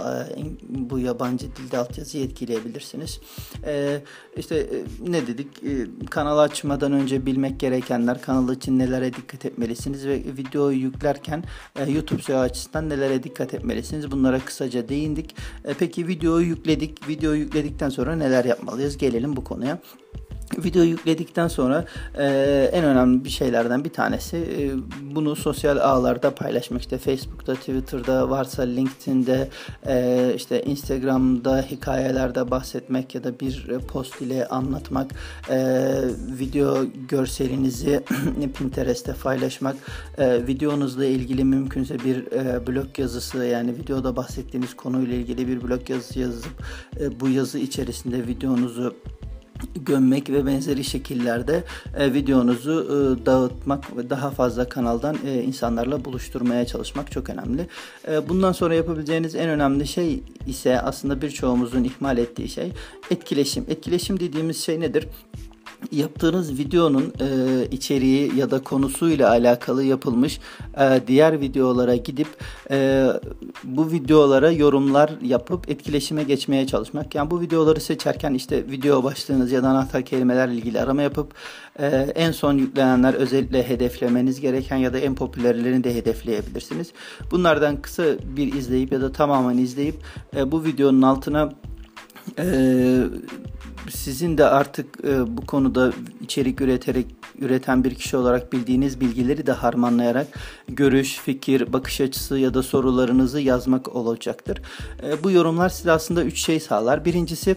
bu 0.69 0.99
yabancı 0.99 1.47
dilde 1.57 1.79
altyazı 1.79 2.19
etkileyebilirsiniz. 2.19 3.21
E, 3.67 4.03
işte 4.37 4.67
ne 5.07 5.27
dedik? 5.27 5.49
Kanal 6.11 6.39
açmadan 6.39 6.93
önce 6.93 7.27
bilmek 7.27 7.61
gerekenler, 7.61 8.23
kanal 8.23 8.55
için 8.55 8.79
nelere 8.79 9.13
dikkat 9.13 9.45
etmelisiniz 9.47 10.07
ve 10.07 10.15
videoyu 10.17 10.79
yüklerken 10.79 11.45
YouTube 11.89 12.23
SEO 12.23 12.39
açısından 12.39 12.89
nelere 12.89 13.23
dikkat 13.23 13.55
etmelisiniz 13.55 13.68
etmelisiniz. 13.71 14.11
Bunlara 14.11 14.39
kısaca 14.39 14.89
değindik. 14.89 15.35
E, 15.65 15.75
peki 15.75 16.09
videoyu 16.09 16.47
yükledik. 16.47 17.09
Videoyu 17.09 17.41
yükledikten 17.41 17.89
sonra 17.89 18.17
neler 18.17 18.45
yapmalıyız? 18.45 18.99
Gelelim 18.99 19.37
bu 19.37 19.45
konuya. 19.45 19.79
Video 20.57 20.83
yükledikten 20.83 21.49
sonra 21.49 21.85
e, 22.19 22.25
en 22.73 22.85
önemli 22.85 23.25
bir 23.25 23.31
şeylerden 23.31 23.85
bir 23.85 23.91
tanesi 23.91 24.37
e, 24.37 24.71
bunu 25.15 25.37
sosyal 25.37 25.77
ağlarda 25.77 26.35
paylaşmak. 26.35 26.81
İşte 26.81 26.99
Facebook'ta, 26.99 27.55
Twitter'da, 27.55 28.31
varsa 28.31 28.63
LinkedIn'de, 28.63 29.49
e, 29.87 30.33
işte 30.37 30.63
Instagram'da 30.63 31.63
hikayelerde 31.63 32.51
bahsetmek 32.51 33.15
ya 33.15 33.25
da 33.25 33.41
bir 33.41 33.79
post 33.89 34.21
ile 34.21 34.49
anlatmak, 34.49 35.11
e, 35.51 35.57
video 36.39 36.85
görselinizi 37.09 38.05
Pinterest'te 38.59 39.13
paylaşmak, 39.13 39.77
e, 40.19 40.47
videonuzla 40.47 41.05
ilgili 41.05 41.45
mümkünse 41.45 41.99
bir 41.99 42.33
e, 42.33 42.67
blog 42.67 42.99
yazısı 42.99 43.45
yani 43.45 43.77
videoda 43.77 44.17
bahsettiğiniz 44.17 44.77
konuyla 44.77 45.15
ilgili 45.15 45.49
bir 45.49 45.63
blog 45.63 45.91
yazısı 45.91 46.19
yazıp 46.21 46.53
e, 47.01 47.21
bu 47.21 47.29
yazı 47.29 47.59
içerisinde 47.59 48.27
videonuzu 48.27 48.95
gömmek 49.75 50.31
ve 50.31 50.47
benzeri 50.47 50.85
şekillerde 50.85 51.65
e, 51.97 52.15
videonuzu 52.15 52.85
e, 52.85 53.27
dağıtmak 53.27 53.97
ve 53.97 54.11
daha 54.11 54.31
fazla 54.31 54.69
kanaldan 54.69 55.17
e, 55.27 55.43
insanlarla 55.43 56.05
buluşturmaya 56.05 56.67
çalışmak 56.67 57.13
çok 57.13 57.31
önemli. 57.31 57.67
E, 58.09 58.29
bundan 58.29 58.53
sonra 58.53 58.75
yapabileceğiniz 58.75 59.35
en 59.35 59.49
önemli 59.49 59.87
şey 59.87 60.23
ise 60.47 60.81
aslında 60.81 61.23
birçoğumuzun 61.23 61.85
ihmal 61.85 62.19
ettiği 62.19 62.49
şey 62.49 62.73
etkileşim. 63.11 63.65
Etkileşim 63.69 64.21
dediğimiz 64.21 64.65
şey 64.65 64.81
nedir? 64.81 65.09
Yaptığınız 65.93 66.59
videonun 66.59 67.13
e, 67.21 67.27
içeriği 67.71 68.37
ya 68.37 68.51
da 68.51 68.63
konusuyla 68.63 69.31
alakalı 69.31 69.85
yapılmış 69.85 70.41
e, 70.81 71.01
diğer 71.07 71.41
videolara 71.41 71.97
gidip 71.97 72.29
e, 72.71 73.07
bu 73.65 73.93
videolara 73.93 74.51
yorumlar 74.51 75.11
yapıp 75.23 75.71
etkileşime 75.71 76.23
geçmeye 76.23 76.67
çalışmak. 76.67 77.15
Yani 77.15 77.31
bu 77.31 77.41
videoları 77.41 77.81
seçerken 77.81 78.35
işte 78.35 78.67
video 78.71 79.05
başlığınız 79.05 79.53
ya 79.53 79.63
da 79.63 79.69
anahtar 79.69 80.05
kelimelerle 80.05 80.55
ilgili 80.55 80.81
arama 80.81 81.03
yapıp 81.03 81.35
e, 81.79 81.87
en 82.15 82.33
son 82.33 82.59
yüklenenler 82.59 83.15
özellikle 83.15 83.69
hedeflemeniz 83.69 84.41
gereken 84.41 84.77
ya 84.77 84.93
da 84.93 84.99
en 84.99 85.15
popülerlerini 85.15 85.85
de 85.85 85.95
hedefleyebilirsiniz. 85.95 86.93
Bunlardan 87.31 87.83
kısa 87.83 88.05
bir 88.37 88.53
izleyip 88.53 88.93
ya 88.93 89.01
da 89.01 89.13
tamamen 89.13 89.59
izleyip 89.59 89.97
e, 90.37 90.53
bu 90.53 90.65
videonun 90.65 91.03
altına 91.03 91.51
ee, 92.39 93.05
sizin 93.91 94.39
de 94.39 94.45
artık 94.45 95.05
e, 95.05 95.37
bu 95.37 95.47
konuda 95.47 95.93
içerik 96.21 96.61
üreterek 96.61 97.07
üreten 97.39 97.85
bir 97.85 97.95
kişi 97.95 98.17
olarak 98.17 98.53
bildiğiniz 98.53 99.01
bilgileri 99.01 99.47
de 99.47 99.53
harmanlayarak 99.53 100.27
görüş, 100.69 101.19
fikir, 101.19 101.73
bakış 101.73 102.01
açısı 102.01 102.39
ya 102.39 102.55
da 102.55 102.63
sorularınızı 102.63 103.41
yazmak 103.41 103.97
olacaktır. 103.97 104.63
E, 105.03 105.25
bu 105.25 105.31
yorumlar 105.31 105.69
size 105.69 105.93
aslında 105.93 106.25
üç 106.25 106.39
şey 106.39 106.61
sağlar. 106.61 107.05
Birincisi 107.05 107.57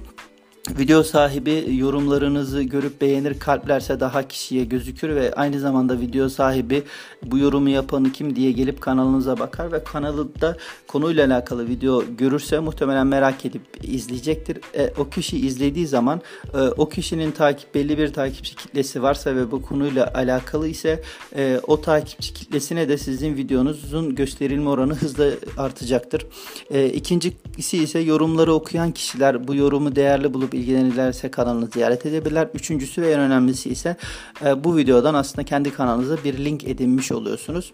Video 0.70 1.04
sahibi 1.04 1.66
yorumlarınızı 1.78 2.64
görüp 2.64 3.02
beğenir 3.02 3.40
kalplerse 3.40 4.00
daha 4.00 4.28
kişiye 4.28 4.64
gözükür 4.64 5.16
ve 5.16 5.34
aynı 5.34 5.60
zamanda 5.60 6.00
video 6.00 6.30
sahibi 6.30 6.84
bu 7.24 7.38
yorumu 7.38 7.70
yapanı 7.70 8.12
kim 8.12 8.36
diye 8.36 8.52
gelip 8.52 8.82
kanalınıza 8.82 9.40
bakar 9.40 9.72
ve 9.72 9.84
kanalında 9.84 10.58
konuyla 10.88 11.28
alakalı 11.28 11.68
video 11.68 12.04
görürse 12.18 12.60
muhtemelen 12.60 13.08
merak 13.08 13.46
edip 13.46 13.62
izleyecektir. 13.84 14.60
E, 14.76 14.94
o 14.98 15.10
kişi 15.10 15.38
izlediği 15.48 15.88
zaman 15.88 16.22
e, 16.54 16.58
o 16.58 16.90
kişinin 16.90 17.32
takip 17.32 17.76
belli 17.76 17.98
bir 17.98 18.14
takipçi 18.14 18.56
kitlesi 18.56 19.04
varsa 19.04 19.36
ve 19.36 19.52
bu 19.52 19.62
konuyla 19.62 20.14
alakalı 20.14 20.68
ise 20.68 21.02
e, 21.36 21.60
o 21.68 21.82
takipçi 21.82 22.34
kitlesine 22.34 22.90
de 22.90 22.98
sizin 22.98 23.38
videonuzun 23.38 24.16
gösterilme 24.16 24.70
oranı 24.70 24.94
hızla 24.94 25.26
artacaktır. 25.58 26.26
E, 26.72 26.90
ikincisi 26.90 27.78
ise 27.78 28.00
yorumları 28.00 28.54
okuyan 28.54 28.92
kişiler 28.92 29.48
bu 29.48 29.56
yorumu 29.56 29.96
değerli 29.96 30.34
bulup 30.34 30.51
olup 30.52 30.54
ilgilenirlerse 30.54 31.32
kanalını 31.32 31.68
ziyaret 31.68 32.06
edebilirler. 32.06 32.48
Üçüncüsü 32.54 33.02
ve 33.02 33.12
en 33.12 33.20
önemlisi 33.20 33.70
ise 33.70 33.96
e, 34.46 34.64
bu 34.64 34.78
videodan 34.78 35.14
aslında 35.14 35.46
kendi 35.46 35.74
kanalınıza 35.74 36.18
bir 36.24 36.46
link 36.46 36.64
edinmiş 36.64 37.12
oluyorsunuz. 37.12 37.74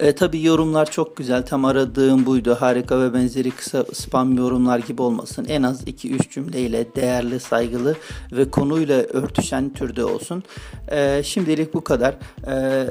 E, 0.00 0.12
tabii 0.12 0.42
yorumlar 0.42 0.90
çok 0.90 1.16
güzel. 1.16 1.46
Tam 1.46 1.64
aradığım 1.64 2.26
buydu. 2.26 2.56
Harika 2.60 3.00
ve 3.00 3.14
benzeri 3.14 3.50
kısa 3.50 3.84
spam 3.92 4.36
yorumlar 4.36 4.78
gibi 4.78 5.02
olmasın. 5.02 5.46
En 5.48 5.62
az 5.62 5.82
2-3 5.84 6.30
cümleyle 6.30 6.86
değerli, 6.96 7.40
saygılı 7.40 7.96
ve 8.32 8.50
konuyla 8.50 8.96
örtüşen 8.96 9.72
türde 9.72 10.04
olsun. 10.04 10.42
E, 10.88 11.22
şimdilik 11.22 11.74
bu 11.74 11.84
kadar. 11.84 12.14
E, 12.46 12.86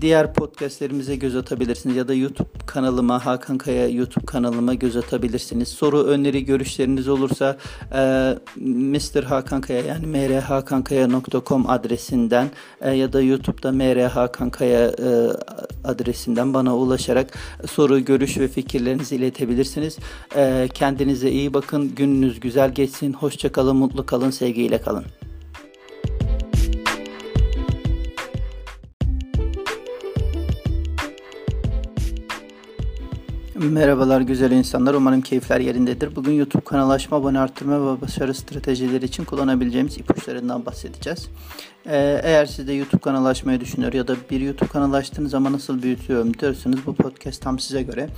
diğer 0.00 0.34
podcastlerimize 0.34 1.16
göz 1.16 1.36
atabilirsiniz 1.36 1.96
ya 1.96 2.08
da 2.08 2.14
YouTube 2.14 2.48
kanalıma, 2.66 3.26
Hakan 3.26 3.58
Kaya 3.58 3.88
YouTube 3.88 4.26
kanalıma 4.26 4.74
göz 4.74 4.96
atabilirsiniz. 4.96 5.68
Soru, 5.68 6.02
öneri, 6.02 6.44
görüşleriniz 6.44 7.08
olursa 7.08 7.56
e, 7.92 8.34
Mr. 8.56 9.22
Hakan 9.22 9.60
Kaya 9.60 9.80
yani 9.80 10.06
mrhakankaya.com 10.06 11.70
adresinden 11.70 12.50
e, 12.80 12.90
ya 12.90 13.12
da 13.12 13.20
YouTube'da 13.20 13.72
mrhakankaya 13.72 14.86
e, 14.86 15.30
adresinden 15.84 16.41
üzerinden 16.42 16.54
bana 16.54 16.76
ulaşarak 16.76 17.38
soru, 17.66 18.04
görüş 18.04 18.38
ve 18.38 18.48
fikirlerinizi 18.48 19.16
iletebilirsiniz. 19.16 19.98
Ee, 20.36 20.68
kendinize 20.74 21.30
iyi 21.30 21.54
bakın, 21.54 21.94
gününüz 21.94 22.40
güzel 22.40 22.74
geçsin, 22.74 23.12
hoşça 23.12 23.52
kalın, 23.52 23.76
mutlu 23.76 24.06
kalın, 24.06 24.30
sevgiyle 24.30 24.80
kalın. 24.80 25.04
Merhabalar 33.70 34.20
güzel 34.20 34.50
insanlar. 34.50 34.94
Umarım 34.94 35.20
keyifler 35.20 35.60
yerindedir. 35.60 36.16
Bugün 36.16 36.32
YouTube 36.32 36.64
kanalaşma, 36.64 37.16
abone 37.16 37.38
arttırma 37.38 37.96
ve 37.96 38.00
başarı 38.00 38.34
stratejileri 38.34 39.04
için 39.04 39.24
kullanabileceğimiz 39.24 39.98
ipuçlarından 39.98 40.66
bahsedeceğiz. 40.66 41.28
Ee, 41.86 42.20
eğer 42.24 42.46
siz 42.46 42.68
de 42.68 42.72
YouTube 42.72 43.00
kanalı 43.00 43.28
açmayı 43.28 43.60
düşünüyor 43.60 43.92
ya 43.92 44.08
da 44.08 44.16
bir 44.30 44.40
YouTube 44.40 44.68
kanalı 44.68 44.96
açtığınız 44.96 45.30
zaman 45.30 45.52
nasıl 45.52 45.82
büyütüyorum 45.82 46.38
diyorsanız 46.38 46.86
bu 46.86 46.94
podcast 46.94 47.42
tam 47.42 47.58
size 47.58 47.82
göre. 47.82 48.08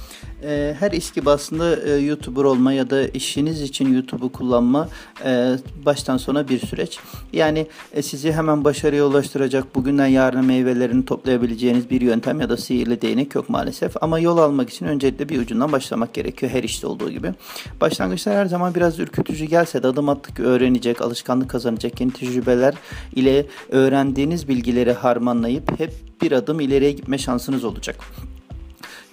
Ee, 0.43 0.77
her 0.79 0.91
gibi 1.15 1.31
aslında 1.31 1.77
e, 1.77 1.97
YouTuber 1.97 2.45
olma 2.45 2.73
ya 2.73 2.91
da 2.91 3.09
işiniz 3.09 3.63
için 3.63 3.95
YouTube'u 3.95 4.33
kullanma 4.33 4.89
e, 5.25 5.57
baştan 5.87 6.17
sona 6.17 6.49
bir 6.49 6.67
süreç. 6.67 6.99
Yani 7.33 7.67
e, 7.93 8.03
sizi 8.03 8.33
hemen 8.33 8.65
başarıya 8.65 9.07
ulaştıracak 9.07 9.75
bugünden 9.75 10.07
yarına 10.07 10.43
meyvelerini 10.43 11.05
toplayabileceğiniz 11.05 11.91
bir 11.91 12.01
yöntem 12.01 12.41
ya 12.41 12.49
da 12.49 12.57
sihirli 12.57 13.03
değnek 13.03 13.35
yok 13.35 13.49
maalesef. 13.49 14.03
Ama 14.03 14.19
yol 14.19 14.39
almak 14.39 14.71
için 14.71 14.87
öncelikle 14.87 15.29
bir 15.29 15.34
ucundan 15.41 15.73
başlamak 15.73 16.15
gerekiyor 16.15 16.53
her 16.53 16.63
işte 16.63 16.87
olduğu 16.87 17.11
gibi. 17.11 17.33
Başlangıçlar 17.81 18.37
her 18.37 18.47
zaman 18.47 18.75
biraz 18.75 18.99
ürkütücü 18.99 19.45
gelse 19.45 19.83
de 19.83 19.87
adım 19.87 20.09
attık 20.09 20.41
öğrenecek, 20.41 21.01
alışkanlık 21.01 21.51
kazanacak 21.51 22.01
yeni 22.01 22.13
tecrübeler 22.13 22.75
ile 23.15 23.47
öğrendiğiniz 23.69 24.49
bilgileri 24.49 24.93
harmanlayıp 24.93 25.81
hep 25.81 25.93
bir 26.23 26.33
adım 26.33 26.61
ileriye 26.61 26.93
gitme 26.93 27.19
şansınız 27.19 27.65
olacak. 27.65 27.97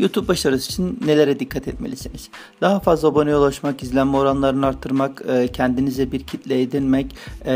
YouTube 0.01 0.27
başarısı 0.27 0.71
için 0.71 0.99
nelere 1.05 1.39
dikkat 1.39 1.67
etmelisiniz? 1.67 2.29
Daha 2.61 2.79
fazla 2.79 3.07
aboneye 3.07 3.35
ulaşmak, 3.35 3.83
izlenme 3.83 4.17
oranlarını 4.17 4.65
arttırmak, 4.65 5.23
e, 5.27 5.47
kendinize 5.47 6.11
bir 6.11 6.19
kitle 6.19 6.61
edinmek 6.61 7.15
e, 7.45 7.53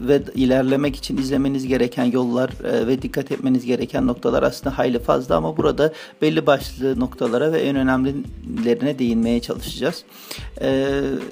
ve 0.00 0.22
ilerlemek 0.34 0.96
için 0.96 1.16
izlemeniz 1.16 1.66
gereken 1.66 2.04
yollar 2.04 2.50
e, 2.64 2.86
ve 2.86 3.02
dikkat 3.02 3.32
etmeniz 3.32 3.64
gereken 3.66 4.06
noktalar 4.06 4.42
aslında 4.42 4.78
hayli 4.78 4.98
fazla 4.98 5.36
ama 5.36 5.56
burada 5.56 5.92
belli 6.22 6.46
başlı 6.46 7.00
noktalara 7.00 7.52
ve 7.52 7.60
en 7.60 7.76
önemlilerine 7.76 8.98
değinmeye 8.98 9.40
çalışacağız. 9.40 10.04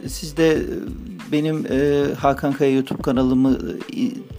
Siz 0.06 0.36
de 0.36 0.62
benim 1.32 1.64
Hakan 2.14 2.52
Kaya 2.52 2.70
YouTube 2.70 3.02
kanalımı 3.02 3.58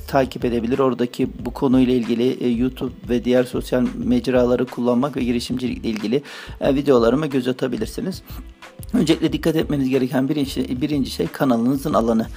takip 0.08 0.46
edebilir. 0.46 0.80
Oradaki 0.80 1.28
bu 1.46 1.54
konuyla 1.54 1.94
ilgili 1.94 2.60
YouTube 2.60 2.94
ve 3.10 3.26
diğer 3.26 3.44
sosyal 3.44 3.86
mecraları 3.96 4.66
kullanmak 4.66 5.18
ve 5.18 5.24
girişimcilikle 5.24 5.90
ilgili 5.90 6.22
e, 6.62 6.76
videolarıma 6.76 7.26
göz 7.26 7.48
atabilirsiniz. 7.48 8.22
Öncelikle 8.94 9.34
dikkat 9.34 9.56
etmeniz 9.56 9.90
gereken 9.90 10.30
birinci, 10.30 10.82
birinci 10.82 11.12
şey 11.12 11.28
kanalınızın 11.28 11.94
alanı. 11.94 12.28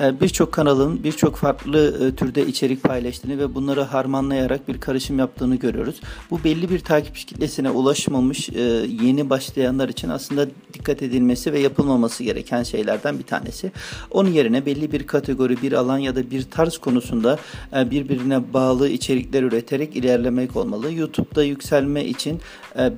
E, 0.00 0.20
birçok 0.20 0.52
kanalın 0.52 1.04
birçok 1.04 1.36
farklı 1.36 2.06
e, 2.06 2.14
türde 2.14 2.46
içerik 2.46 2.82
paylaştığını 2.82 3.38
ve 3.38 3.54
bunları 3.54 3.82
harmanlayarak 3.82 4.68
bir 4.68 4.80
karışım 4.80 5.18
yaptığını 5.18 5.56
görüyoruz. 5.56 6.00
Bu 6.30 6.44
belli 6.44 6.70
bir 6.70 6.78
takipçi 6.78 7.26
kitlesine 7.26 7.70
ulaşmamış 7.70 8.48
e, 8.48 8.60
yeni 9.02 9.30
başlayanlar 9.30 9.88
için 9.88 10.08
aslında 10.08 10.46
dikkat 10.74 11.02
edilmesi 11.02 11.52
ve 11.52 11.60
yapılmaması 11.60 12.24
gereken 12.24 12.62
şeylerden 12.62 13.18
bir 13.18 13.24
tanesi. 13.24 13.72
Onun 14.10 14.30
yerine 14.30 14.66
belli 14.66 14.92
bir 14.92 15.06
kategori, 15.06 15.62
bir 15.62 15.72
alan 15.72 15.98
ya 15.98 16.16
da 16.16 16.30
bir 16.30 16.42
tarz 16.42 16.78
konusunda 16.78 17.38
birbirine 17.74 18.52
bağlı 18.52 18.88
içerikler 18.88 19.42
üreterek 19.42 19.96
ilerlemek 19.96 20.56
olmalı. 20.56 20.92
YouTube'da 20.92 21.44
yükselme 21.44 22.04
için 22.04 22.40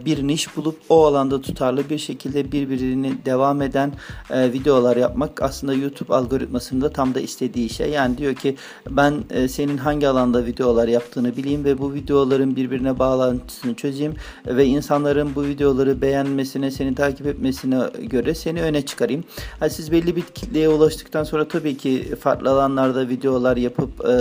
bir 0.04 0.26
niş 0.26 0.56
bulup 0.56 0.78
o 0.88 1.06
alanda 1.06 1.40
tutarlı 1.40 1.90
bir 1.90 1.98
şekilde 1.98 2.52
birbirini 2.52 3.24
devam 3.24 3.62
eden 3.62 3.92
videolar 4.30 4.96
yapmak 4.96 5.42
aslında 5.42 5.74
YouTube 5.74 6.14
algoritmasında 6.14 6.89
tam 6.92 7.14
da 7.14 7.20
istediği 7.20 7.68
şey. 7.68 7.90
Yani 7.90 8.18
diyor 8.18 8.34
ki 8.34 8.56
ben 8.90 9.24
e, 9.30 9.48
senin 9.48 9.76
hangi 9.76 10.08
alanda 10.08 10.46
videolar 10.46 10.88
yaptığını 10.88 11.36
bileyim 11.36 11.64
ve 11.64 11.78
bu 11.78 11.94
videoların 11.94 12.56
birbirine 12.56 12.98
bağlantısını 12.98 13.74
çözeyim 13.74 14.14
ve 14.46 14.66
insanların 14.66 15.34
bu 15.34 15.44
videoları 15.44 16.02
beğenmesine, 16.02 16.70
seni 16.70 16.94
takip 16.94 17.26
etmesine 17.26 17.78
göre 18.02 18.34
seni 18.34 18.62
öne 18.62 18.82
çıkarayım. 18.82 19.24
Yani 19.60 19.70
siz 19.70 19.92
belli 19.92 20.16
bir 20.16 20.22
kitleye 20.22 20.68
ulaştıktan 20.68 21.24
sonra 21.24 21.48
tabii 21.48 21.76
ki 21.76 22.14
farklı 22.20 22.50
alanlarda 22.50 23.08
videolar 23.08 23.56
yapıp 23.56 24.04
e, 24.08 24.14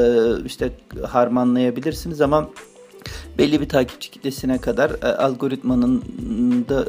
işte 0.45 0.71
harmanlayabilirsiniz 1.07 2.21
ama 2.21 2.49
belli 3.39 3.61
bir 3.61 3.69
takipçi 3.69 4.11
kitlesine 4.11 4.57
kadar 4.57 4.89
e, 4.89 5.05
algoritmanın 5.05 6.03
da 6.69 6.85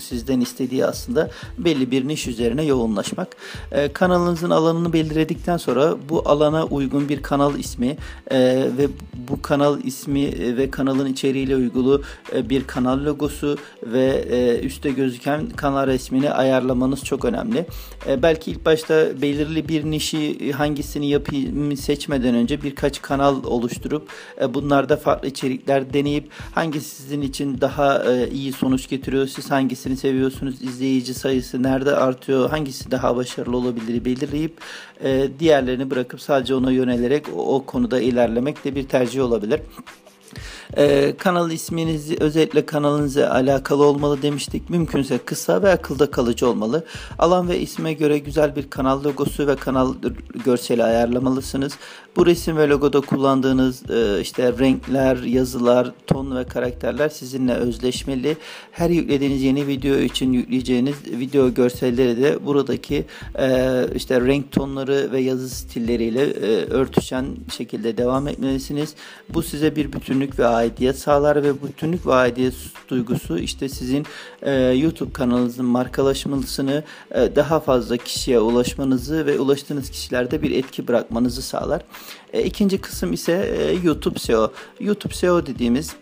sizden 0.00 0.40
istediği 0.40 0.86
aslında 0.86 1.30
belli 1.58 1.90
bir 1.90 2.08
niş 2.08 2.26
üzerine 2.26 2.64
yoğunlaşmak. 2.64 3.28
E, 3.72 3.92
kanalınızın 3.92 4.50
alanını 4.50 4.92
belirledikten 4.92 5.56
sonra 5.56 5.96
bu 6.08 6.28
alana 6.28 6.64
uygun 6.64 7.08
bir 7.08 7.22
kanal 7.22 7.58
ismi 7.58 7.96
e, 8.30 8.38
ve 8.78 8.88
bu 9.28 9.42
kanal 9.42 9.84
ismi 9.84 10.20
e, 10.20 10.56
ve 10.56 10.70
kanalın 10.70 11.06
içeriğiyle 11.06 11.56
uygulu 11.56 12.02
bir 12.34 12.66
kanal 12.66 13.04
logosu 13.04 13.58
ve 13.82 14.60
üstte 14.62 14.90
gözüken 14.90 15.50
kanal 15.50 15.86
resmini 15.86 16.30
ayarlamanız 16.30 17.04
çok 17.04 17.24
önemli. 17.24 17.66
Belki 18.22 18.50
ilk 18.50 18.66
başta 18.66 19.22
belirli 19.22 19.68
bir 19.68 19.84
nişi 19.84 20.52
hangisini 20.52 21.08
yapayım 21.08 21.76
seçmeden 21.76 22.34
önce 22.34 22.62
birkaç 22.62 23.02
kanal 23.02 23.44
oluşturup 23.44 24.08
bunlarda 24.54 24.96
farklı 24.96 25.28
içerikler 25.28 25.89
deneyip 25.92 26.30
hangisi 26.54 27.02
sizin 27.02 27.22
için 27.22 27.60
daha 27.60 28.12
e, 28.12 28.30
iyi 28.30 28.52
sonuç 28.52 28.88
getiriyor, 28.88 29.26
siz 29.26 29.50
hangisini 29.50 29.96
seviyorsunuz, 29.96 30.62
izleyici 30.62 31.14
sayısı 31.14 31.62
nerede 31.62 31.96
artıyor, 31.96 32.50
hangisi 32.50 32.90
daha 32.90 33.16
başarılı 33.16 33.56
olabilir 33.56 34.04
belirleyip 34.04 34.60
e, 35.04 35.28
diğerlerini 35.38 35.90
bırakıp 35.90 36.20
sadece 36.20 36.54
ona 36.54 36.70
yönelerek 36.70 37.24
o, 37.36 37.54
o 37.54 37.64
konuda 37.64 38.00
ilerlemek 38.00 38.64
de 38.64 38.74
bir 38.74 38.88
tercih 38.88 39.22
olabilir. 39.22 39.60
Ee, 40.76 41.14
kanal 41.18 41.50
isminizi 41.50 42.16
özellikle 42.20 42.66
kanalınıza 42.66 43.30
alakalı 43.30 43.84
olmalı 43.84 44.22
demiştik. 44.22 44.70
Mümkünse 44.70 45.18
kısa 45.18 45.62
ve 45.62 45.70
akılda 45.70 46.10
kalıcı 46.10 46.48
olmalı. 46.48 46.84
Alan 47.18 47.48
ve 47.48 47.60
isme 47.60 47.92
göre 47.92 48.18
güzel 48.18 48.56
bir 48.56 48.70
kanal 48.70 49.04
logosu 49.04 49.46
ve 49.46 49.56
kanal 49.56 49.94
görseli 50.44 50.84
ayarlamalısınız. 50.84 51.72
Bu 52.16 52.26
resim 52.26 52.56
ve 52.56 52.68
logoda 52.68 53.00
kullandığınız 53.00 53.90
e, 53.90 54.20
işte 54.20 54.52
renkler, 54.58 55.16
yazılar, 55.16 55.92
ton 56.06 56.36
ve 56.36 56.44
karakterler 56.44 57.08
sizinle 57.08 57.54
özleşmeli. 57.54 58.36
Her 58.72 58.90
yüklediğiniz 58.90 59.42
yeni 59.42 59.66
video 59.66 59.96
için 59.96 60.32
yükleyeceğiniz 60.32 60.94
video 61.06 61.54
görselleri 61.54 62.22
de 62.22 62.46
buradaki 62.46 63.04
e, 63.38 63.86
işte 63.94 64.20
renk 64.20 64.52
tonları 64.52 65.08
ve 65.12 65.20
yazı 65.20 65.48
stilleriyle 65.48 66.22
e, 66.22 66.64
örtüşen 66.64 67.26
şekilde 67.56 67.96
devam 67.96 68.28
etmelisiniz. 68.28 68.94
Bu 69.28 69.42
size 69.42 69.76
bir 69.76 69.92
bütünlük 69.92 70.38
ve 70.38 70.46
aidiyet 70.46 70.98
sağlar 70.98 71.42
ve 71.42 71.62
bütünlük 71.62 72.06
ve 72.06 72.14
aidiyet 72.14 72.54
duygusu 72.88 73.38
işte 73.38 73.68
sizin 73.68 74.06
YouTube 74.74 75.12
kanalınızın 75.12 75.66
markalaşmasını 75.66 76.84
daha 77.14 77.60
fazla 77.60 77.96
kişiye 77.96 78.40
ulaşmanızı 78.40 79.26
ve 79.26 79.38
ulaştığınız 79.38 79.90
kişilerde 79.90 80.42
bir 80.42 80.50
etki 80.50 80.88
bırakmanızı 80.88 81.42
sağlar. 81.42 81.82
E, 82.32 82.42
ikinci 82.42 82.78
kısım 82.78 83.12
ise 83.12 83.32
e, 83.58 83.86
YouTube 83.86 84.18
SEO. 84.18 84.52
YouTube 84.80 85.14
SEO 85.14 85.46
dediğimiz 85.46 85.96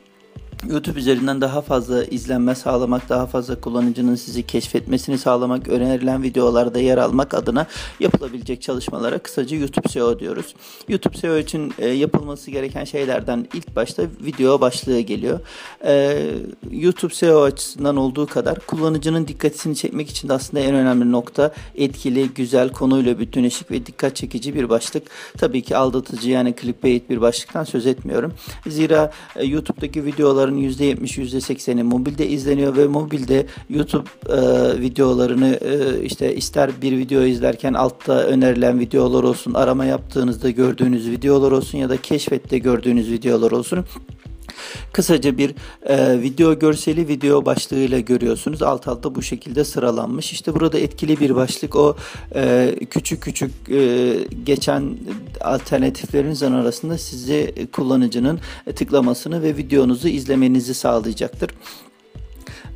YouTube 0.67 0.99
üzerinden 0.99 1.41
daha 1.41 1.61
fazla 1.61 2.05
izlenme 2.05 2.55
sağlamak, 2.55 3.09
daha 3.09 3.27
fazla 3.27 3.61
kullanıcının 3.61 4.15
sizi 4.15 4.47
keşfetmesini 4.47 5.19
sağlamak, 5.19 5.69
önerilen 5.69 6.23
videolarda 6.23 6.79
yer 6.79 6.99
almak 6.99 7.35
adına 7.35 7.67
yapılabilecek 8.01 8.63
çalışmalara 8.63 9.19
kısaca 9.19 9.57
YouTube 9.57 9.89
SEO 9.89 10.19
diyoruz. 10.19 10.55
YouTube 10.89 11.17
SEO 11.17 11.39
için 11.39 11.75
e, 11.79 11.89
yapılması 11.89 12.51
gereken 12.51 12.85
şeylerden 12.85 13.49
ilk 13.55 13.77
başta 13.77 14.03
video 14.25 14.61
başlığı 14.61 15.01
geliyor. 15.01 15.41
E, 15.85 16.25
YouTube 16.71 17.15
SEO 17.15 17.43
açısından 17.43 17.97
olduğu 17.97 18.27
kadar 18.27 18.59
kullanıcının 18.59 19.29
dikkatini 19.29 19.77
çekmek 19.77 20.11
için 20.11 20.29
de 20.29 20.33
aslında 20.33 20.63
en 20.63 20.75
önemli 20.75 21.13
nokta 21.13 21.53
etkili, 21.75 22.29
güzel, 22.29 22.73
konuyla 22.73 23.19
bütünleşik 23.19 23.71
ve 23.71 23.87
dikkat 23.87 24.17
çekici 24.17 24.55
bir 24.55 24.69
başlık. 24.69 25.03
Tabii 25.39 25.63
ki 25.63 25.77
aldatıcı 25.77 26.31
yani 26.31 26.55
clickbait 26.61 27.11
bir 27.11 27.21
başlıktan 27.21 27.65
söz 27.65 27.87
etmiyorum. 27.87 28.33
Zira 28.67 29.13
e, 29.37 29.45
YouTube'daki 29.45 30.05
videolar 30.05 30.48
videoların 30.49 30.59
%70 30.59 31.21
%80'i 31.21 31.83
mobilde 31.83 32.29
izleniyor 32.29 32.77
ve 32.77 32.87
mobilde 32.87 33.47
YouTube 33.71 34.09
e, 34.29 34.81
videolarını 34.81 35.59
e, 35.61 36.03
işte 36.03 36.35
ister 36.37 36.71
bir 36.83 36.99
video 36.99 37.23
izlerken 37.23 37.75
altta 37.75 38.23
önerilen 38.23 38.81
videolar 38.81 39.23
olsun, 39.23 39.55
arama 39.55 39.85
yaptığınızda 39.85 40.51
gördüğünüz 40.51 41.11
videolar 41.11 41.53
olsun 41.53 41.79
ya 41.79 41.89
da 41.89 41.97
keşfette 41.97 42.59
gördüğünüz 42.59 43.11
videolar 43.13 43.51
olsun 43.51 43.85
Kısaca 44.93 45.39
bir 45.39 45.55
e, 45.87 46.23
video 46.23 46.59
görseli 46.59 47.09
video 47.09 47.45
başlığıyla 47.45 48.01
görüyorsunuz. 48.01 48.63
Alt 48.63 48.89
alta 48.89 49.15
bu 49.15 49.23
şekilde 49.23 49.65
sıralanmış. 49.65 50.33
İşte 50.33 50.55
burada 50.55 50.79
etkili 50.79 51.21
bir 51.21 51.35
başlık 51.35 51.77
o 51.77 51.97
e, 52.35 52.75
küçük 52.91 53.23
küçük 53.23 53.51
e, 53.71 54.15
geçen 54.45 54.97
alternatiflerinizin 55.41 56.53
arasında 56.53 56.99
sizi 56.99 57.69
kullanıcının 57.73 58.41
tıklamasını 58.77 59.43
ve 59.43 59.57
videonuzu 59.57 60.09
izlemenizi 60.09 60.75
sağlayacaktır. 60.75 61.51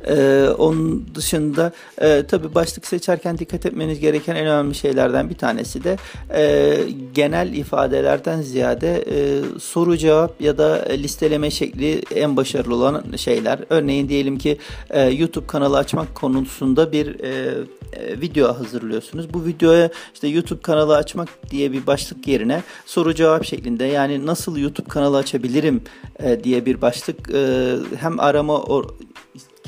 Ee, 0.07 0.47
onun 0.57 1.05
dışında 1.15 1.71
e, 2.01 2.23
tabi 2.27 2.55
başlık 2.55 2.87
seçerken 2.87 3.37
dikkat 3.37 3.65
etmeniz 3.65 3.99
gereken 3.99 4.35
en 4.35 4.45
önemli 4.45 4.75
şeylerden 4.75 5.29
bir 5.29 5.35
tanesi 5.35 5.83
de 5.83 5.97
e, 6.35 6.77
genel 7.13 7.53
ifadelerden 7.53 8.41
ziyade 8.41 9.05
e, 9.11 9.41
soru 9.59 9.97
cevap 9.97 10.41
ya 10.41 10.57
da 10.57 10.85
listeleme 10.89 11.51
şekli 11.51 12.01
en 12.15 12.37
başarılı 12.37 12.75
olan 12.75 13.03
şeyler. 13.17 13.59
Örneğin 13.69 14.09
diyelim 14.09 14.37
ki 14.37 14.57
e, 14.89 15.01
YouTube 15.01 15.47
kanalı 15.47 15.77
açmak 15.77 16.15
konusunda 16.15 16.91
bir 16.91 17.19
e, 17.19 17.53
e, 17.93 18.21
video 18.21 18.59
hazırlıyorsunuz. 18.59 19.33
Bu 19.33 19.45
videoya 19.45 19.89
işte 20.13 20.27
YouTube 20.27 20.61
kanalı 20.61 20.95
açmak 20.95 21.29
diye 21.49 21.71
bir 21.71 21.87
başlık 21.87 22.27
yerine 22.27 22.63
soru 22.85 23.15
cevap 23.15 23.45
şeklinde 23.45 23.85
yani 23.85 24.25
nasıl 24.25 24.57
YouTube 24.57 24.89
kanalı 24.89 25.17
açabilirim 25.17 25.81
e, 26.19 26.43
diye 26.43 26.65
bir 26.65 26.81
başlık 26.81 27.29
e, 27.33 27.75
hem 27.99 28.19
arama 28.19 28.61
or, 28.61 28.85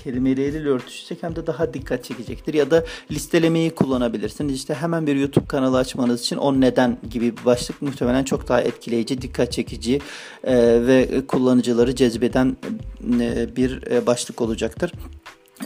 kelimeleriyle 0.06 0.70
örtüşecek 0.70 1.24
hem 1.24 1.36
de 1.36 1.48
daha 1.48 1.74
dikkat 1.74 2.04
çekecektir. 2.04 2.54
Ya 2.54 2.72
da 2.72 2.84
listelemeyi 3.12 3.70
kullanabilirsiniz. 3.70 4.56
İşte 4.56 4.74
hemen 4.74 5.08
bir 5.08 5.16
YouTube 5.16 5.46
kanalı 5.46 5.78
açmanız 5.78 6.22
için 6.22 6.36
o 6.36 6.62
neden 6.62 6.98
gibi 7.10 7.38
bir 7.38 7.46
başlık 7.46 7.82
muhtemelen 7.82 8.24
çok 8.24 8.48
daha 8.48 8.62
etkileyici, 8.62 9.22
dikkat 9.22 9.52
çekici 9.52 10.02
e, 10.44 10.56
ve 10.88 11.28
kullanıcıları 11.28 11.96
cezbeden 11.96 12.58
e, 13.20 13.56
bir 13.56 13.92
e, 13.92 14.06
başlık 14.06 14.42
olacaktır. 14.42 14.92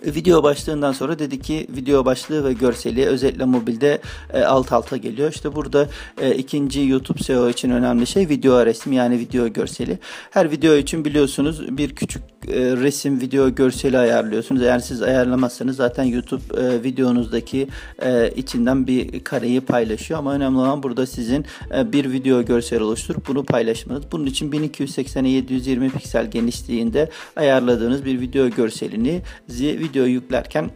Video 0.06 0.44
başlığından 0.44 0.92
sonra 0.92 1.20
dedi 1.20 1.40
ki 1.40 1.68
video 1.70 2.06
başlığı 2.06 2.46
ve 2.46 2.54
görseli 2.54 3.06
özellikle 3.06 3.46
mobilde 3.46 4.02
e, 4.34 4.42
alt 4.44 4.72
alta 4.72 4.98
geliyor. 4.98 5.32
İşte 5.32 5.56
burada 5.56 5.88
e, 6.22 6.36
ikinci 6.36 6.82
YouTube 6.82 7.24
SEO 7.24 7.50
için 7.50 7.70
önemli 7.70 8.08
şey 8.08 8.30
video 8.30 8.66
resmi 8.66 8.96
yani 8.96 9.20
video 9.20 9.48
görseli. 9.48 10.00
Her 10.32 10.52
video 10.52 10.76
için 10.76 11.06
biliyorsunuz 11.06 11.78
bir 11.78 11.96
küçük 11.96 12.22
e, 12.48 12.78
resim 12.78 13.22
video 13.22 13.56
görseli 13.56 13.98
ayarlıyorsunuz. 13.98 14.62
Eğer 14.62 14.80
siz 14.80 15.02
ayarlamazsanız 15.02 15.76
zaten 15.76 16.04
YouTube 16.04 16.62
e, 16.62 16.84
videonuzdaki 16.84 17.68
e, 18.02 18.32
içinden 18.36 18.88
bir 18.88 19.24
kareyi 19.24 19.62
paylaşıyor. 19.62 20.20
Ama 20.20 20.34
önemli 20.34 20.58
olan 20.58 20.84
burada 20.84 21.06
sizin 21.06 21.46
e, 21.76 21.92
bir 21.92 22.12
video 22.12 22.46
görseli 22.46 22.84
oluşturup 22.84 23.28
bunu 23.28 23.46
paylaşmanız. 23.46 24.04
Bunun 24.12 24.26
için 24.26 24.52
1280'e 24.52 25.30
720 25.30 25.90
piksel 25.90 26.32
genişliğinde 26.32 27.10
ayarladığınız 27.36 28.06
bir 28.06 28.22
video 28.22 28.50
görselini 28.50 29.22
video 29.80 30.04
yüklerken 30.04 30.72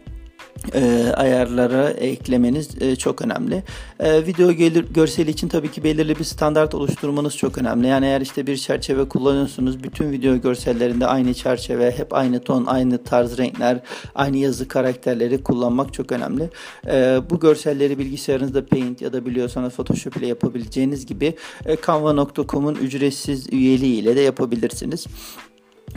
e, 0.74 1.12
ayarlara 1.16 1.90
eklemeniz 1.90 2.82
e, 2.82 2.96
çok 2.96 3.22
önemli. 3.22 3.62
E, 4.00 4.26
video 4.26 4.52
gelir, 4.52 4.84
görseli 4.90 5.30
için 5.30 5.48
tabii 5.48 5.70
ki 5.70 5.84
belirli 5.84 6.18
bir 6.18 6.24
standart 6.24 6.74
oluşturmanız 6.74 7.36
çok 7.36 7.58
önemli. 7.58 7.86
Yani 7.86 8.06
eğer 8.06 8.20
işte 8.20 8.46
bir 8.46 8.56
çerçeve 8.56 9.08
kullanıyorsunuz, 9.08 9.82
bütün 9.82 10.12
video 10.12 10.40
görsellerinde 10.40 11.06
aynı 11.06 11.34
çerçeve, 11.34 11.90
hep 11.90 12.14
aynı 12.14 12.40
ton, 12.40 12.66
aynı 12.66 13.04
tarz 13.04 13.38
renkler, 13.38 13.80
aynı 14.14 14.36
yazı 14.36 14.68
karakterleri 14.68 15.42
kullanmak 15.42 15.94
çok 15.94 16.12
önemli. 16.12 16.50
E, 16.86 17.20
bu 17.30 17.40
görselleri 17.40 17.98
bilgisayarınızda 17.98 18.66
Paint 18.66 19.02
ya 19.02 19.12
da 19.12 19.26
biliyorsanız 19.26 19.72
Photoshop 19.72 20.16
ile 20.16 20.26
yapabileceğiniz 20.26 21.06
gibi 21.06 21.34
e, 21.66 21.76
Canva.com'un 21.86 22.74
ücretsiz 22.74 23.52
üyeliği 23.52 24.00
ile 24.02 24.16
de 24.16 24.20
yapabilirsiniz. 24.20 25.06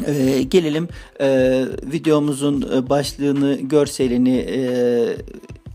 Ee, 0.05 0.43
gelelim 0.43 0.87
e, 1.21 1.65
videomuzun 1.83 2.65
e, 2.73 2.89
başlığını, 2.89 3.55
görselini 3.55 4.37
e, 4.37 4.59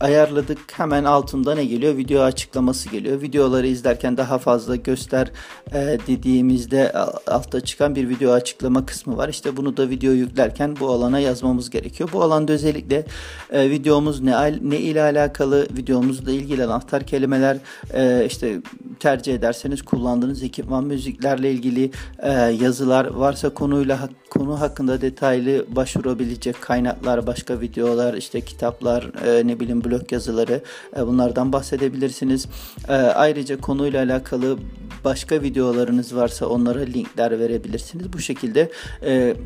ayarladık. 0.00 0.58
Hemen 0.72 1.04
altında 1.04 1.54
ne 1.54 1.64
geliyor? 1.64 1.96
Video 1.96 2.22
açıklaması 2.22 2.88
geliyor. 2.88 3.22
Videoları 3.22 3.66
izlerken 3.66 4.16
daha 4.16 4.38
fazla 4.38 4.76
göster 4.76 5.30
e, 5.72 5.98
dediğimizde 6.06 6.92
altta 7.26 7.60
çıkan 7.60 7.96
bir 7.96 8.08
video 8.08 8.32
açıklama 8.32 8.86
kısmı 8.86 9.16
var. 9.16 9.28
İşte 9.28 9.56
bunu 9.56 9.76
da 9.76 9.90
video 9.90 10.12
yüklerken 10.12 10.76
bu 10.80 10.90
alana 10.90 11.18
yazmamız 11.18 11.70
gerekiyor. 11.70 12.10
Bu 12.12 12.22
alanda 12.22 12.52
özellikle 12.52 13.06
e, 13.52 13.70
videomuz 13.70 14.20
ne, 14.20 14.58
ne 14.62 14.78
ile 14.78 15.02
alakalı, 15.02 15.66
videomuzla 15.76 16.32
ilgili 16.32 16.64
anahtar 16.64 17.06
kelimeler 17.06 17.56
e, 17.94 18.26
işte 18.26 18.60
tercih 19.02 19.34
ederseniz 19.34 19.82
kullandığınız 19.82 20.42
ekipman 20.42 20.84
müziklerle 20.84 21.52
ilgili 21.52 21.90
e, 22.18 22.32
yazılar 22.32 23.06
varsa 23.06 23.54
konuyla 23.54 24.08
konu 24.30 24.60
hakkında 24.60 25.00
detaylı 25.00 25.66
başvurabilecek 25.68 26.60
kaynaklar, 26.60 27.26
başka 27.26 27.60
videolar, 27.60 28.14
işte 28.14 28.40
kitaplar, 28.40 29.10
e, 29.26 29.46
ne 29.46 29.60
bileyim 29.60 29.84
blog 29.84 30.12
yazıları 30.12 30.62
e, 30.96 31.06
bunlardan 31.06 31.52
bahsedebilirsiniz. 31.52 32.46
E, 32.88 32.92
ayrıca 32.92 33.60
konuyla 33.60 34.04
alakalı 34.04 34.58
başka 35.04 35.42
videolarınız 35.42 36.16
varsa 36.16 36.46
onlara 36.46 36.80
linkler 36.80 37.38
verebilirsiniz. 37.38 38.12
Bu 38.12 38.18
şekilde 38.18 38.70
e, 39.04 39.36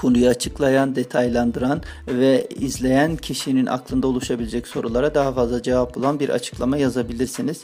konuyu 0.00 0.28
açıklayan, 0.28 0.96
detaylandıran 0.96 1.82
ve 2.08 2.48
izleyen 2.60 3.16
kişinin 3.16 3.66
aklında 3.66 4.06
oluşabilecek 4.06 4.66
sorulara 4.68 5.14
daha 5.14 5.32
fazla 5.32 5.62
cevap 5.62 5.94
bulan 5.94 6.20
bir 6.20 6.28
açıklama 6.28 6.76
yazabilirsiniz. 6.76 7.60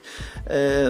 Ee, 0.50 0.87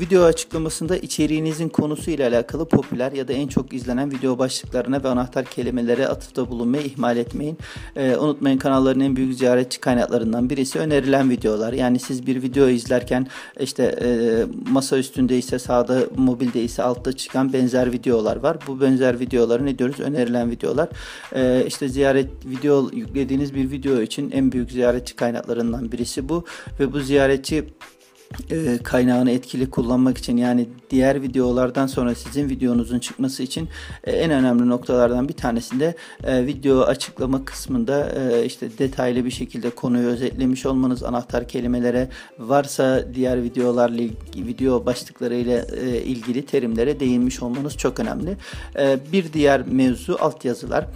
video 0.00 0.24
açıklamasında 0.24 0.96
içeriğinizin 0.96 1.68
konusu 1.68 2.10
ile 2.10 2.26
alakalı 2.26 2.68
popüler 2.68 3.12
ya 3.12 3.28
da 3.28 3.32
en 3.32 3.48
çok 3.48 3.72
izlenen 3.72 4.10
video 4.10 4.38
başlıklarına 4.38 5.04
ve 5.04 5.08
anahtar 5.08 5.44
kelimelere 5.44 6.08
atıfta 6.08 6.50
bulunmayı 6.50 6.84
ihmal 6.84 7.16
etmeyin. 7.16 7.58
Ee, 7.96 8.16
unutmayın 8.16 8.58
kanalların 8.58 9.00
en 9.00 9.16
büyük 9.16 9.34
ziyaretçi 9.34 9.80
kaynaklarından 9.80 10.50
birisi 10.50 10.78
önerilen 10.78 11.30
videolar. 11.30 11.72
Yani 11.72 11.98
siz 11.98 12.26
bir 12.26 12.42
video 12.42 12.68
izlerken 12.68 13.26
işte 13.60 13.98
e, 14.02 14.08
masa 14.70 14.98
üstünde 14.98 15.38
ise 15.38 15.58
sağda 15.58 15.98
mobilde 16.16 16.62
ise 16.62 16.82
altta 16.82 17.12
çıkan 17.12 17.52
benzer 17.52 17.92
videolar 17.92 18.36
var. 18.36 18.56
Bu 18.66 18.80
benzer 18.80 19.20
videoları 19.20 19.66
ne 19.66 19.78
diyoruz? 19.78 19.91
Önerilen 20.00 20.50
videolar. 20.50 20.88
Ee, 21.34 21.64
işte 21.66 21.88
ziyaret 21.88 22.30
video 22.46 22.90
yüklediğiniz 22.92 23.54
bir 23.54 23.70
video 23.70 24.00
için 24.00 24.30
en 24.30 24.52
büyük 24.52 24.72
ziyaretçi 24.72 25.16
kaynaklarından 25.16 25.92
birisi 25.92 26.28
bu 26.28 26.44
ve 26.80 26.92
bu 26.92 27.00
ziyaretçi 27.00 27.56
e, 27.56 27.64
kaynağını 28.82 29.30
etkili 29.30 29.70
kullanmak 29.70 30.18
için 30.18 30.36
yani 30.36 30.68
diğer 30.90 31.22
videolardan 31.22 31.86
sonra 31.86 32.14
sizin 32.14 32.48
videonuzun 32.48 32.98
çıkması 32.98 33.42
için 33.42 33.68
e, 34.04 34.12
en 34.12 34.30
önemli 34.30 34.68
noktalardan 34.68 35.28
bir 35.28 35.34
tanesinde 35.34 35.94
e, 36.24 36.46
video 36.46 36.80
açıklama 36.80 37.44
kısmında 37.44 38.12
işte 38.44 38.78
detaylı 38.78 39.24
bir 39.24 39.30
şekilde 39.30 39.70
konuyu 39.70 40.08
özetlemiş 40.08 40.66
olmanız 40.66 41.02
anahtar 41.02 41.48
kelimelere 41.48 42.08
varsa 42.38 43.04
diğer 43.14 43.42
videolarla 43.42 44.02
video 44.36 44.86
başlıklarıyla 44.86 45.64
ilgili 46.04 46.46
terimlere 46.46 47.00
değinmiş 47.00 47.42
olmanız 47.42 47.76
çok 47.76 48.00
önemli. 48.00 48.36
Bir 49.12 49.32
diğer 49.32 49.66
mevzu 49.66 50.16
altyazılar 50.20 50.86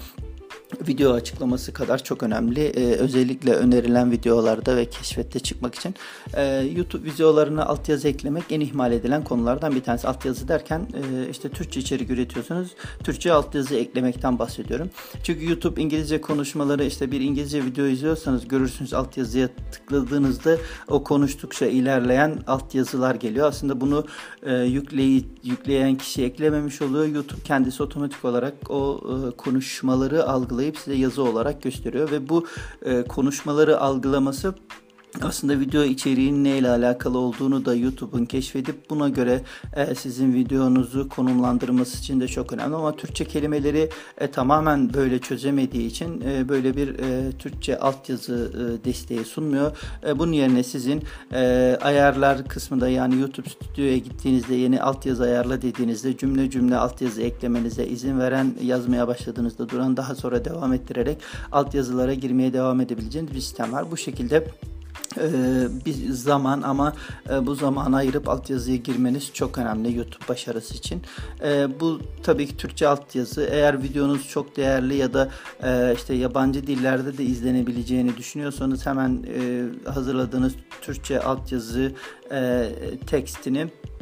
video 0.88 1.12
açıklaması 1.12 1.72
kadar 1.72 2.04
çok 2.04 2.22
önemli. 2.22 2.60
Ee, 2.60 2.94
özellikle 2.94 3.54
önerilen 3.54 4.10
videolarda 4.10 4.76
ve 4.76 4.84
keşfette 4.84 5.40
çıkmak 5.40 5.74
için 5.74 5.94
e, 6.34 6.44
YouTube 6.76 7.10
videolarına 7.10 7.66
altyazı 7.66 8.08
eklemek 8.08 8.44
en 8.50 8.60
ihmal 8.60 8.92
edilen 8.92 9.24
konulardan 9.24 9.74
bir 9.74 9.82
tanesi. 9.82 10.08
Altyazı 10.08 10.48
derken 10.48 10.80
e, 10.80 11.30
işte 11.30 11.48
Türkçe 11.48 11.80
içerik 11.80 12.10
üretiyorsanız 12.10 12.68
Türkçe 13.04 13.32
altyazı 13.32 13.74
eklemekten 13.74 14.38
bahsediyorum. 14.38 14.90
Çünkü 15.22 15.48
YouTube 15.48 15.82
İngilizce 15.82 16.20
konuşmaları 16.20 16.84
işte 16.84 17.10
bir 17.12 17.20
İngilizce 17.20 17.64
video 17.64 17.86
izliyorsanız 17.86 18.48
görürsünüz 18.48 18.94
altyazıya 18.94 19.48
tıkladığınızda 19.72 20.56
o 20.88 21.04
konuştukça 21.04 21.66
ilerleyen 21.66 22.38
altyazılar 22.46 23.14
geliyor. 23.14 23.48
Aslında 23.48 23.80
bunu 23.80 24.06
e, 24.42 24.54
yükleyi, 24.54 25.26
yükleyen 25.44 25.94
kişi 25.94 26.24
eklememiş 26.24 26.82
oluyor. 26.82 27.06
YouTube 27.06 27.40
kendisi 27.44 27.82
otomatik 27.82 28.24
olarak 28.24 28.54
o 28.70 29.00
e, 29.00 29.36
konuşmaları 29.36 30.28
algılayıp 30.28 30.65
algılayıp 30.66 30.78
size 30.78 30.96
yazı 30.96 31.22
olarak 31.22 31.62
gösteriyor 31.62 32.10
ve 32.10 32.28
bu 32.28 32.46
e, 32.82 33.02
konuşmaları 33.02 33.80
algılaması 33.80 34.54
aslında 35.22 35.60
video 35.60 35.82
içeriğinin 35.82 36.44
ne 36.44 36.58
ile 36.58 36.70
alakalı 36.70 37.18
olduğunu 37.18 37.64
da 37.64 37.74
YouTube'un 37.74 38.24
keşfedip 38.24 38.90
buna 38.90 39.08
göre 39.08 39.42
e, 39.76 39.94
sizin 39.94 40.34
videonuzu 40.34 41.08
konumlandırması 41.08 41.98
için 41.98 42.20
de 42.20 42.28
çok 42.28 42.52
önemli 42.52 42.76
ama 42.76 42.96
Türkçe 42.96 43.24
kelimeleri 43.24 43.90
e, 44.18 44.30
tamamen 44.30 44.94
böyle 44.94 45.18
çözemediği 45.18 45.86
için 45.86 46.20
e, 46.20 46.48
böyle 46.48 46.76
bir 46.76 46.88
e, 46.88 47.32
Türkçe 47.38 47.78
altyazı 47.78 48.52
e, 48.54 48.84
desteği 48.84 49.24
sunmuyor. 49.24 49.76
E, 50.06 50.18
bunun 50.18 50.32
yerine 50.32 50.62
sizin 50.62 51.02
e, 51.32 51.78
ayarlar 51.82 52.48
kısmında 52.48 52.88
yani 52.88 53.20
YouTube 53.20 53.48
Stüdyo'ya 53.48 53.96
gittiğinizde 53.96 54.54
yeni 54.54 54.82
altyazı 54.82 55.24
ayarla 55.24 55.62
dediğinizde 55.62 56.16
cümle 56.16 56.50
cümle 56.50 56.76
altyazı 56.76 57.22
eklemenize 57.22 57.86
izin 57.86 58.18
veren 58.18 58.54
yazmaya 58.62 59.08
başladığınızda 59.08 59.68
duran 59.68 59.96
daha 59.96 60.14
sonra 60.14 60.44
devam 60.44 60.72
ettirerek 60.72 61.18
altyazılara 61.52 62.14
girmeye 62.14 62.52
devam 62.52 62.80
edebileceğiniz 62.80 63.34
bir 63.34 63.40
sistem 63.40 63.72
var. 63.72 63.90
Bu 63.90 63.96
şekilde 63.96 64.46
bir 65.86 66.10
zaman 66.10 66.62
ama 66.62 66.92
e, 67.30 67.46
bu 67.46 67.54
zamanı 67.54 67.96
ayırıp 67.96 68.28
altyazıya 68.28 68.76
girmeniz 68.76 69.32
çok 69.32 69.58
önemli 69.58 69.96
YouTube 69.96 70.28
başarısı 70.28 70.74
için. 70.74 71.02
Ee, 71.42 71.80
bu 71.80 72.00
tabii 72.22 72.46
ki 72.46 72.56
Türkçe 72.56 72.88
altyazı. 72.88 73.48
Eğer 73.50 73.82
videonuz 73.82 74.28
çok 74.28 74.56
değerli 74.56 74.96
ya 74.96 75.14
da 75.14 75.28
e, 75.62 75.94
işte 75.96 76.14
yabancı 76.14 76.66
dillerde 76.66 77.18
de 77.18 77.24
izlenebileceğini 77.24 78.16
düşünüyorsanız 78.16 78.86
hemen 78.86 79.24
e, 79.34 79.64
hazırladığınız 79.90 80.52
Türkçe 80.82 81.20
altyazı 81.20 81.92
tekstini 83.06 83.58
ee, 83.58 83.95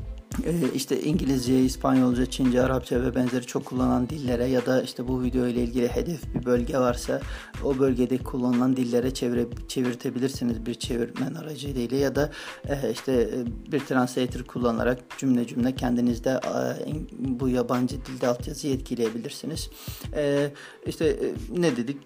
işte 0.74 1.00
İngilizce, 1.02 1.60
İspanyolca, 1.60 2.26
Çince, 2.26 2.62
Arapça 2.62 3.02
ve 3.02 3.14
benzeri 3.14 3.46
çok 3.46 3.64
kullanılan 3.64 4.08
dillere 4.08 4.44
ya 4.44 4.66
da 4.66 4.82
işte 4.82 5.08
bu 5.08 5.22
video 5.22 5.46
ile 5.46 5.62
ilgili 5.62 5.88
hedef 5.88 6.34
bir 6.34 6.44
bölge 6.44 6.78
varsa 6.78 7.20
o 7.64 7.78
bölgede 7.78 8.18
kullanılan 8.18 8.76
dillere 8.76 9.14
çevire, 9.14 9.46
çevirtebilirsiniz 9.68 10.66
bir 10.66 10.74
çevirmen 10.74 11.34
aracılığıyla 11.34 11.96
ya 11.96 12.14
da 12.14 12.30
e, 12.68 12.92
işte 12.92 13.12
e, 13.12 13.72
bir 13.72 13.80
translator 13.80 14.40
kullanarak 14.40 14.98
cümle 15.18 15.46
cümle 15.46 15.74
kendinizde 15.74 16.30
e, 16.30 16.94
bu 17.18 17.48
yabancı 17.48 17.96
dilde 18.06 18.28
altyazı 18.28 18.68
etkileyebilirsiniz. 18.68 19.70
İşte 20.86 21.16
ne 21.56 21.76
dedik? 21.76 21.96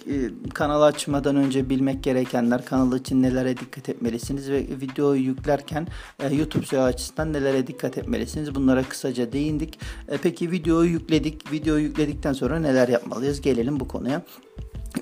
Kanal 0.54 0.82
açmadan 0.82 1.36
önce 1.36 1.70
bilmek 1.70 2.04
gerekenler, 2.04 2.64
kanal 2.64 2.96
için 2.96 3.22
nelere 3.22 3.56
dikkat 3.56 3.88
etmelisiniz 3.88 4.50
ve 4.50 4.58
videoyu 4.58 5.22
yüklerken 5.22 5.86
YouTube 6.30 6.66
SEO 6.66 6.82
açısından 6.82 7.32
nelere 7.32 7.66
dikkat 7.66 7.98
etmelisiniz 7.98 8.17
etmelisiniz. 8.18 8.54
Bunlara 8.54 8.82
kısaca 8.82 9.32
değindik. 9.32 9.78
E, 10.08 10.16
peki 10.16 10.50
videoyu 10.50 10.90
yükledik. 10.90 11.52
Videoyu 11.52 11.84
yükledikten 11.84 12.32
sonra 12.32 12.58
neler 12.58 12.88
yapmalıyız? 12.88 13.40
Gelelim 13.40 13.80
bu 13.80 13.88
konuya. 13.88 14.22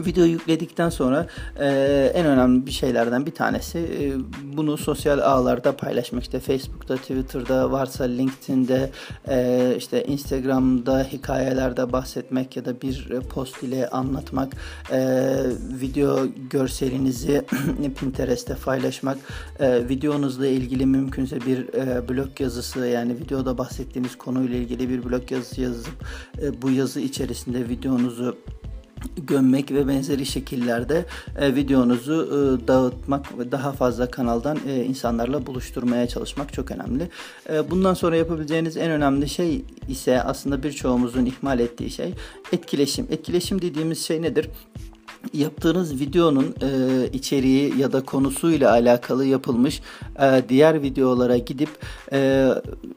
Video 0.01 0.25
yükledikten 0.25 0.89
sonra 0.89 1.27
e, 1.61 1.67
en 2.15 2.27
önemli 2.27 2.67
bir 2.67 2.71
şeylerden 2.71 3.27
bir 3.27 3.31
tanesi 3.31 3.79
e, 3.79 4.13
bunu 4.57 4.77
sosyal 4.77 5.19
ağlarda 5.19 5.77
paylaşmak. 5.77 6.23
İşte 6.23 6.41
Facebook'ta, 6.41 6.97
Twitter'da 6.97 7.73
varsa 7.73 8.05
LinkedIn'de 8.05 8.91
e, 9.29 9.75
işte 9.79 10.05
Instagram'da 10.05 11.05
hikayelerde 11.13 11.93
bahsetmek 11.93 12.57
ya 12.57 12.65
da 12.65 12.81
bir 12.81 13.21
post 13.21 13.63
ile 13.63 13.89
anlatmak 13.89 14.53
e, 14.93 14.99
video 15.81 16.27
görselinizi 16.51 17.45
Pinterest'te 18.01 18.55
paylaşmak 18.55 19.19
e, 19.61 19.89
videonuzla 19.89 20.47
ilgili 20.47 20.87
mümkünse 20.87 21.41
bir 21.41 21.75
e, 21.75 22.09
blog 22.09 22.41
yazısı 22.41 22.87
yani 22.87 23.15
videoda 23.15 23.59
bahsettiğiniz 23.59 24.19
konuyla 24.19 24.57
ilgili 24.57 24.89
bir 24.89 25.05
blog 25.05 25.33
yazısı 25.33 25.61
yazıp 25.61 25.95
e, 26.43 26.63
bu 26.63 26.71
yazı 26.71 27.01
içerisinde 27.01 27.69
videonuzu 27.69 28.37
gömmek 29.27 29.71
ve 29.71 29.89
benzeri 29.89 30.27
şekillerde 30.27 31.07
e, 31.39 31.55
videonuzu 31.55 32.23
e, 32.27 32.69
dağıtmak 32.69 33.39
ve 33.39 33.53
daha 33.53 33.73
fazla 33.73 34.11
kanaldan 34.11 34.59
e, 34.69 34.85
insanlarla 34.85 35.47
buluşturmaya 35.47 36.09
çalışmak 36.09 36.53
çok 36.53 36.71
önemli. 36.71 37.09
E, 37.51 37.71
bundan 37.71 37.95
sonra 37.95 38.17
yapabileceğiniz 38.17 38.77
en 38.77 38.91
önemli 38.91 39.29
şey 39.29 39.65
ise 39.89 40.23
aslında 40.23 40.63
birçoğumuzun 40.63 41.27
ihmal 41.27 41.61
ettiği 41.61 41.91
şey 41.91 42.15
etkileşim. 42.53 43.07
Etkileşim 43.11 43.63
dediğimiz 43.63 44.07
şey 44.07 44.23
nedir? 44.23 44.49
Yaptığınız 45.35 46.01
videonun 46.01 46.55
e, 46.63 46.69
içeriği 47.13 47.79
ya 47.79 47.93
da 47.93 48.05
konusuyla 48.05 48.71
alakalı 48.71 49.25
yapılmış 49.25 49.83
e, 50.21 50.43
diğer 50.49 50.83
videolara 50.83 51.37
gidip 51.37 51.69
e, 52.13 52.49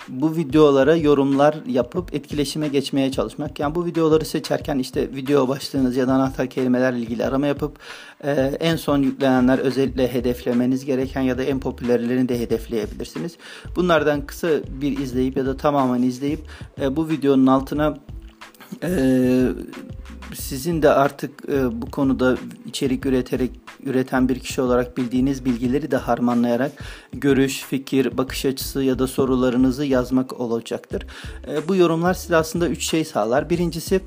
bu 0.07 0.35
videolara 0.35 0.95
yorumlar 0.95 1.55
yapıp 1.67 2.13
etkileşime 2.13 2.67
geçmeye 2.67 3.11
çalışmak. 3.11 3.59
Yani 3.59 3.75
bu 3.75 3.85
videoları 3.85 4.25
seçerken 4.25 4.79
işte 4.79 5.15
video 5.15 5.47
başlığınız 5.47 5.95
ya 5.95 6.07
da 6.07 6.13
anahtar 6.13 6.47
kelimelerle 6.49 6.99
ilgili 6.99 7.25
arama 7.25 7.47
yapıp 7.47 7.79
e, 8.23 8.31
en 8.59 8.75
son 8.75 9.01
yüklenenler 9.01 9.59
özellikle 9.59 10.13
hedeflemeniz 10.13 10.85
gereken 10.85 11.21
ya 11.21 11.37
da 11.37 11.43
en 11.43 11.59
popülerlerini 11.59 12.29
de 12.29 12.39
hedefleyebilirsiniz. 12.39 13.37
Bunlardan 13.75 14.25
kısa 14.25 14.49
bir 14.81 14.97
izleyip 14.97 15.37
ya 15.37 15.45
da 15.45 15.57
tamamen 15.57 16.01
izleyip 16.01 16.39
e, 16.81 16.95
bu 16.95 17.09
videonun 17.09 17.47
altına 17.47 17.97
ee, 18.83 19.47
sizin 20.33 20.81
de 20.81 20.89
artık 20.89 21.49
e, 21.49 21.81
bu 21.81 21.91
konuda 21.91 22.37
içerik 22.65 23.05
üreterek 23.05 23.51
üreten 23.83 24.29
bir 24.29 24.39
kişi 24.39 24.61
olarak 24.61 24.97
bildiğiniz 24.97 25.45
bilgileri 25.45 25.91
de 25.91 25.97
harmanlayarak 25.97 26.71
görüş, 27.13 27.63
fikir, 27.63 28.17
bakış 28.17 28.45
açısı 28.45 28.83
ya 28.83 28.99
da 28.99 29.07
sorularınızı 29.07 29.85
yazmak 29.85 30.39
olacaktır. 30.39 31.05
E, 31.47 31.67
bu 31.67 31.75
yorumlar 31.75 32.13
size 32.13 32.35
aslında 32.35 32.69
üç 32.69 32.83
şey 32.83 33.05
sağlar. 33.05 33.49
Birincisi 33.49 34.01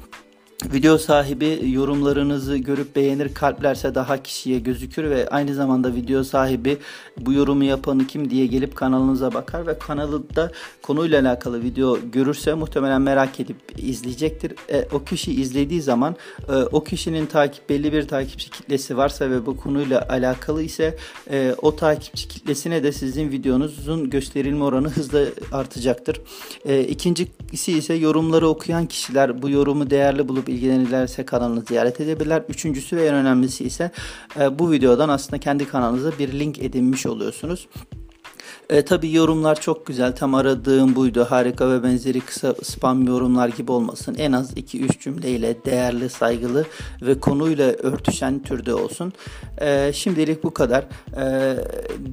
Video 0.70 0.98
sahibi 0.98 1.61
yorumlarınızı 1.62 2.57
görüp 2.57 2.96
beğenir 2.96 3.35
kalplerse 3.35 3.94
daha 3.94 4.22
kişiye 4.22 4.59
gözükür 4.59 5.11
ve 5.11 5.29
aynı 5.29 5.55
zamanda 5.55 5.94
video 5.94 6.25
sahibi 6.25 6.79
bu 7.20 7.33
yorumu 7.33 7.64
yapanı 7.64 8.07
kim 8.07 8.31
diye 8.31 8.46
gelip 8.46 8.77
kanalınıza 8.77 9.35
bakar 9.35 9.66
ve 9.66 9.79
kanalında 9.79 10.53
konuyla 10.83 11.20
alakalı 11.22 11.62
video 11.62 11.98
görürse 12.12 12.55
muhtemelen 12.55 13.03
merak 13.03 13.40
edip 13.40 13.57
izleyecektir. 13.77 14.55
E, 14.68 14.88
o 14.92 15.05
kişi 15.05 15.33
izlediği 15.33 15.83
zaman 15.83 16.16
e, 16.48 16.53
o 16.53 16.85
kişinin 16.85 17.27
takip 17.27 17.68
belli 17.68 17.92
bir 17.92 18.09
takipçi 18.09 18.51
kitlesi 18.51 18.96
varsa 18.96 19.31
ve 19.31 19.46
bu 19.46 19.57
konuyla 19.57 20.07
alakalı 20.09 20.62
ise 20.62 20.96
e, 21.31 21.55
o 21.62 21.77
takipçi 21.77 22.29
kitlesine 22.29 22.83
de 22.83 22.92
sizin 22.92 23.31
videonuzun 23.31 24.11
gösterilme 24.11 24.64
oranı 24.64 24.88
hızla 24.88 25.20
artacaktır. 25.53 26.20
E, 26.64 26.81
ikincisi 26.81 27.72
ise 27.72 27.94
yorumları 27.94 28.48
okuyan 28.48 28.87
kişiler 28.87 29.42
bu 29.42 29.51
yorumu 29.51 29.90
değerli 29.90 30.29
bulup 30.29 30.51
ilgilenirlerse 30.52 31.24
kanalını 31.26 31.60
ziyaret 31.60 32.00
edebilirler. 32.00 32.42
Üçüncüsü 32.48 32.96
ve 32.96 33.06
en 33.06 33.14
önemlisi 33.14 33.64
ise 33.64 33.90
e, 34.40 34.58
bu 34.58 34.72
videodan 34.72 35.08
aslında 35.08 35.38
kendi 35.38 35.68
kanalınıza 35.68 36.18
bir 36.18 36.38
link 36.38 36.58
edinmiş 36.58 37.06
oluyorsunuz. 37.06 37.68
E, 38.70 38.82
tabii 38.82 39.12
yorumlar 39.12 39.60
çok 39.60 39.86
güzel. 39.86 40.16
Tam 40.16 40.34
aradığım 40.34 40.96
buydu. 40.96 41.26
Harika 41.28 41.70
ve 41.70 41.82
benzeri 41.82 42.20
kısa 42.20 42.54
spam 42.62 43.06
yorumlar 43.06 43.48
gibi 43.48 43.72
olmasın. 43.72 44.14
En 44.18 44.32
az 44.32 44.52
2-3 44.52 45.00
cümleyle 45.00 45.64
değerli, 45.64 46.08
saygılı 46.08 46.66
ve 47.02 47.20
konuyla 47.20 47.64
örtüşen 47.66 48.42
türde 48.42 48.74
olsun. 48.74 49.12
E, 49.60 49.92
şimdilik 49.94 50.44
bu 50.44 50.54
kadar. 50.54 50.84
E, 51.16 51.56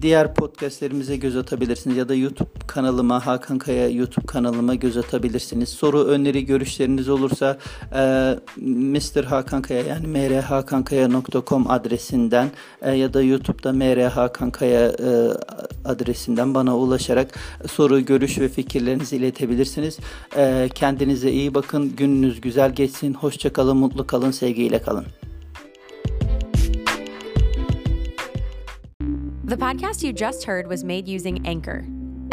diğer 0.01 0.33
podcastlerimize 0.33 1.15
göz 1.15 1.37
atabilirsiniz 1.37 1.97
ya 1.97 2.09
da 2.09 2.15
YouTube 2.15 2.49
kanalıma, 2.69 3.25
Hakan 3.25 3.57
Kaya 3.57 3.89
YouTube 3.89 4.25
kanalıma 4.25 4.75
göz 4.75 4.97
atabilirsiniz. 4.97 5.69
Soru, 5.69 6.03
öneri, 6.03 6.45
görüşleriniz 6.45 7.09
olursa 7.09 7.57
e, 7.93 8.35
Mr. 8.57 9.23
Hakan 9.23 9.61
Kaya 9.61 9.81
yani 9.81 10.07
mrhakankaya.com 10.07 11.71
adresinden 11.71 12.47
e, 12.81 12.91
ya 12.91 13.13
da 13.13 13.21
YouTube'da 13.21 13.73
mrhakankaya 13.73 14.87
e, 14.87 15.09
adresinden 15.85 16.53
bana 16.53 16.77
ulaşarak 16.77 17.39
soru, 17.67 17.99
görüş 17.99 18.39
ve 18.39 18.49
fikirlerinizi 18.49 19.15
iletebilirsiniz. 19.15 19.97
Ee, 20.37 20.69
kendinize 20.75 21.31
iyi 21.31 21.53
bakın, 21.53 21.95
gününüz 21.95 22.41
güzel 22.41 22.75
geçsin, 22.75 23.13
hoşça 23.13 23.53
kalın, 23.53 23.77
mutlu 23.77 24.07
kalın, 24.07 24.31
sevgiyle 24.31 24.81
kalın. 24.81 25.05
The 29.49 29.57
podcast 29.57 30.03
you 30.03 30.15
just 30.15 30.47
heard 30.47 30.63
was 30.63 30.83
made 30.83 31.15
using 31.15 31.47
Anchor. 31.47 31.98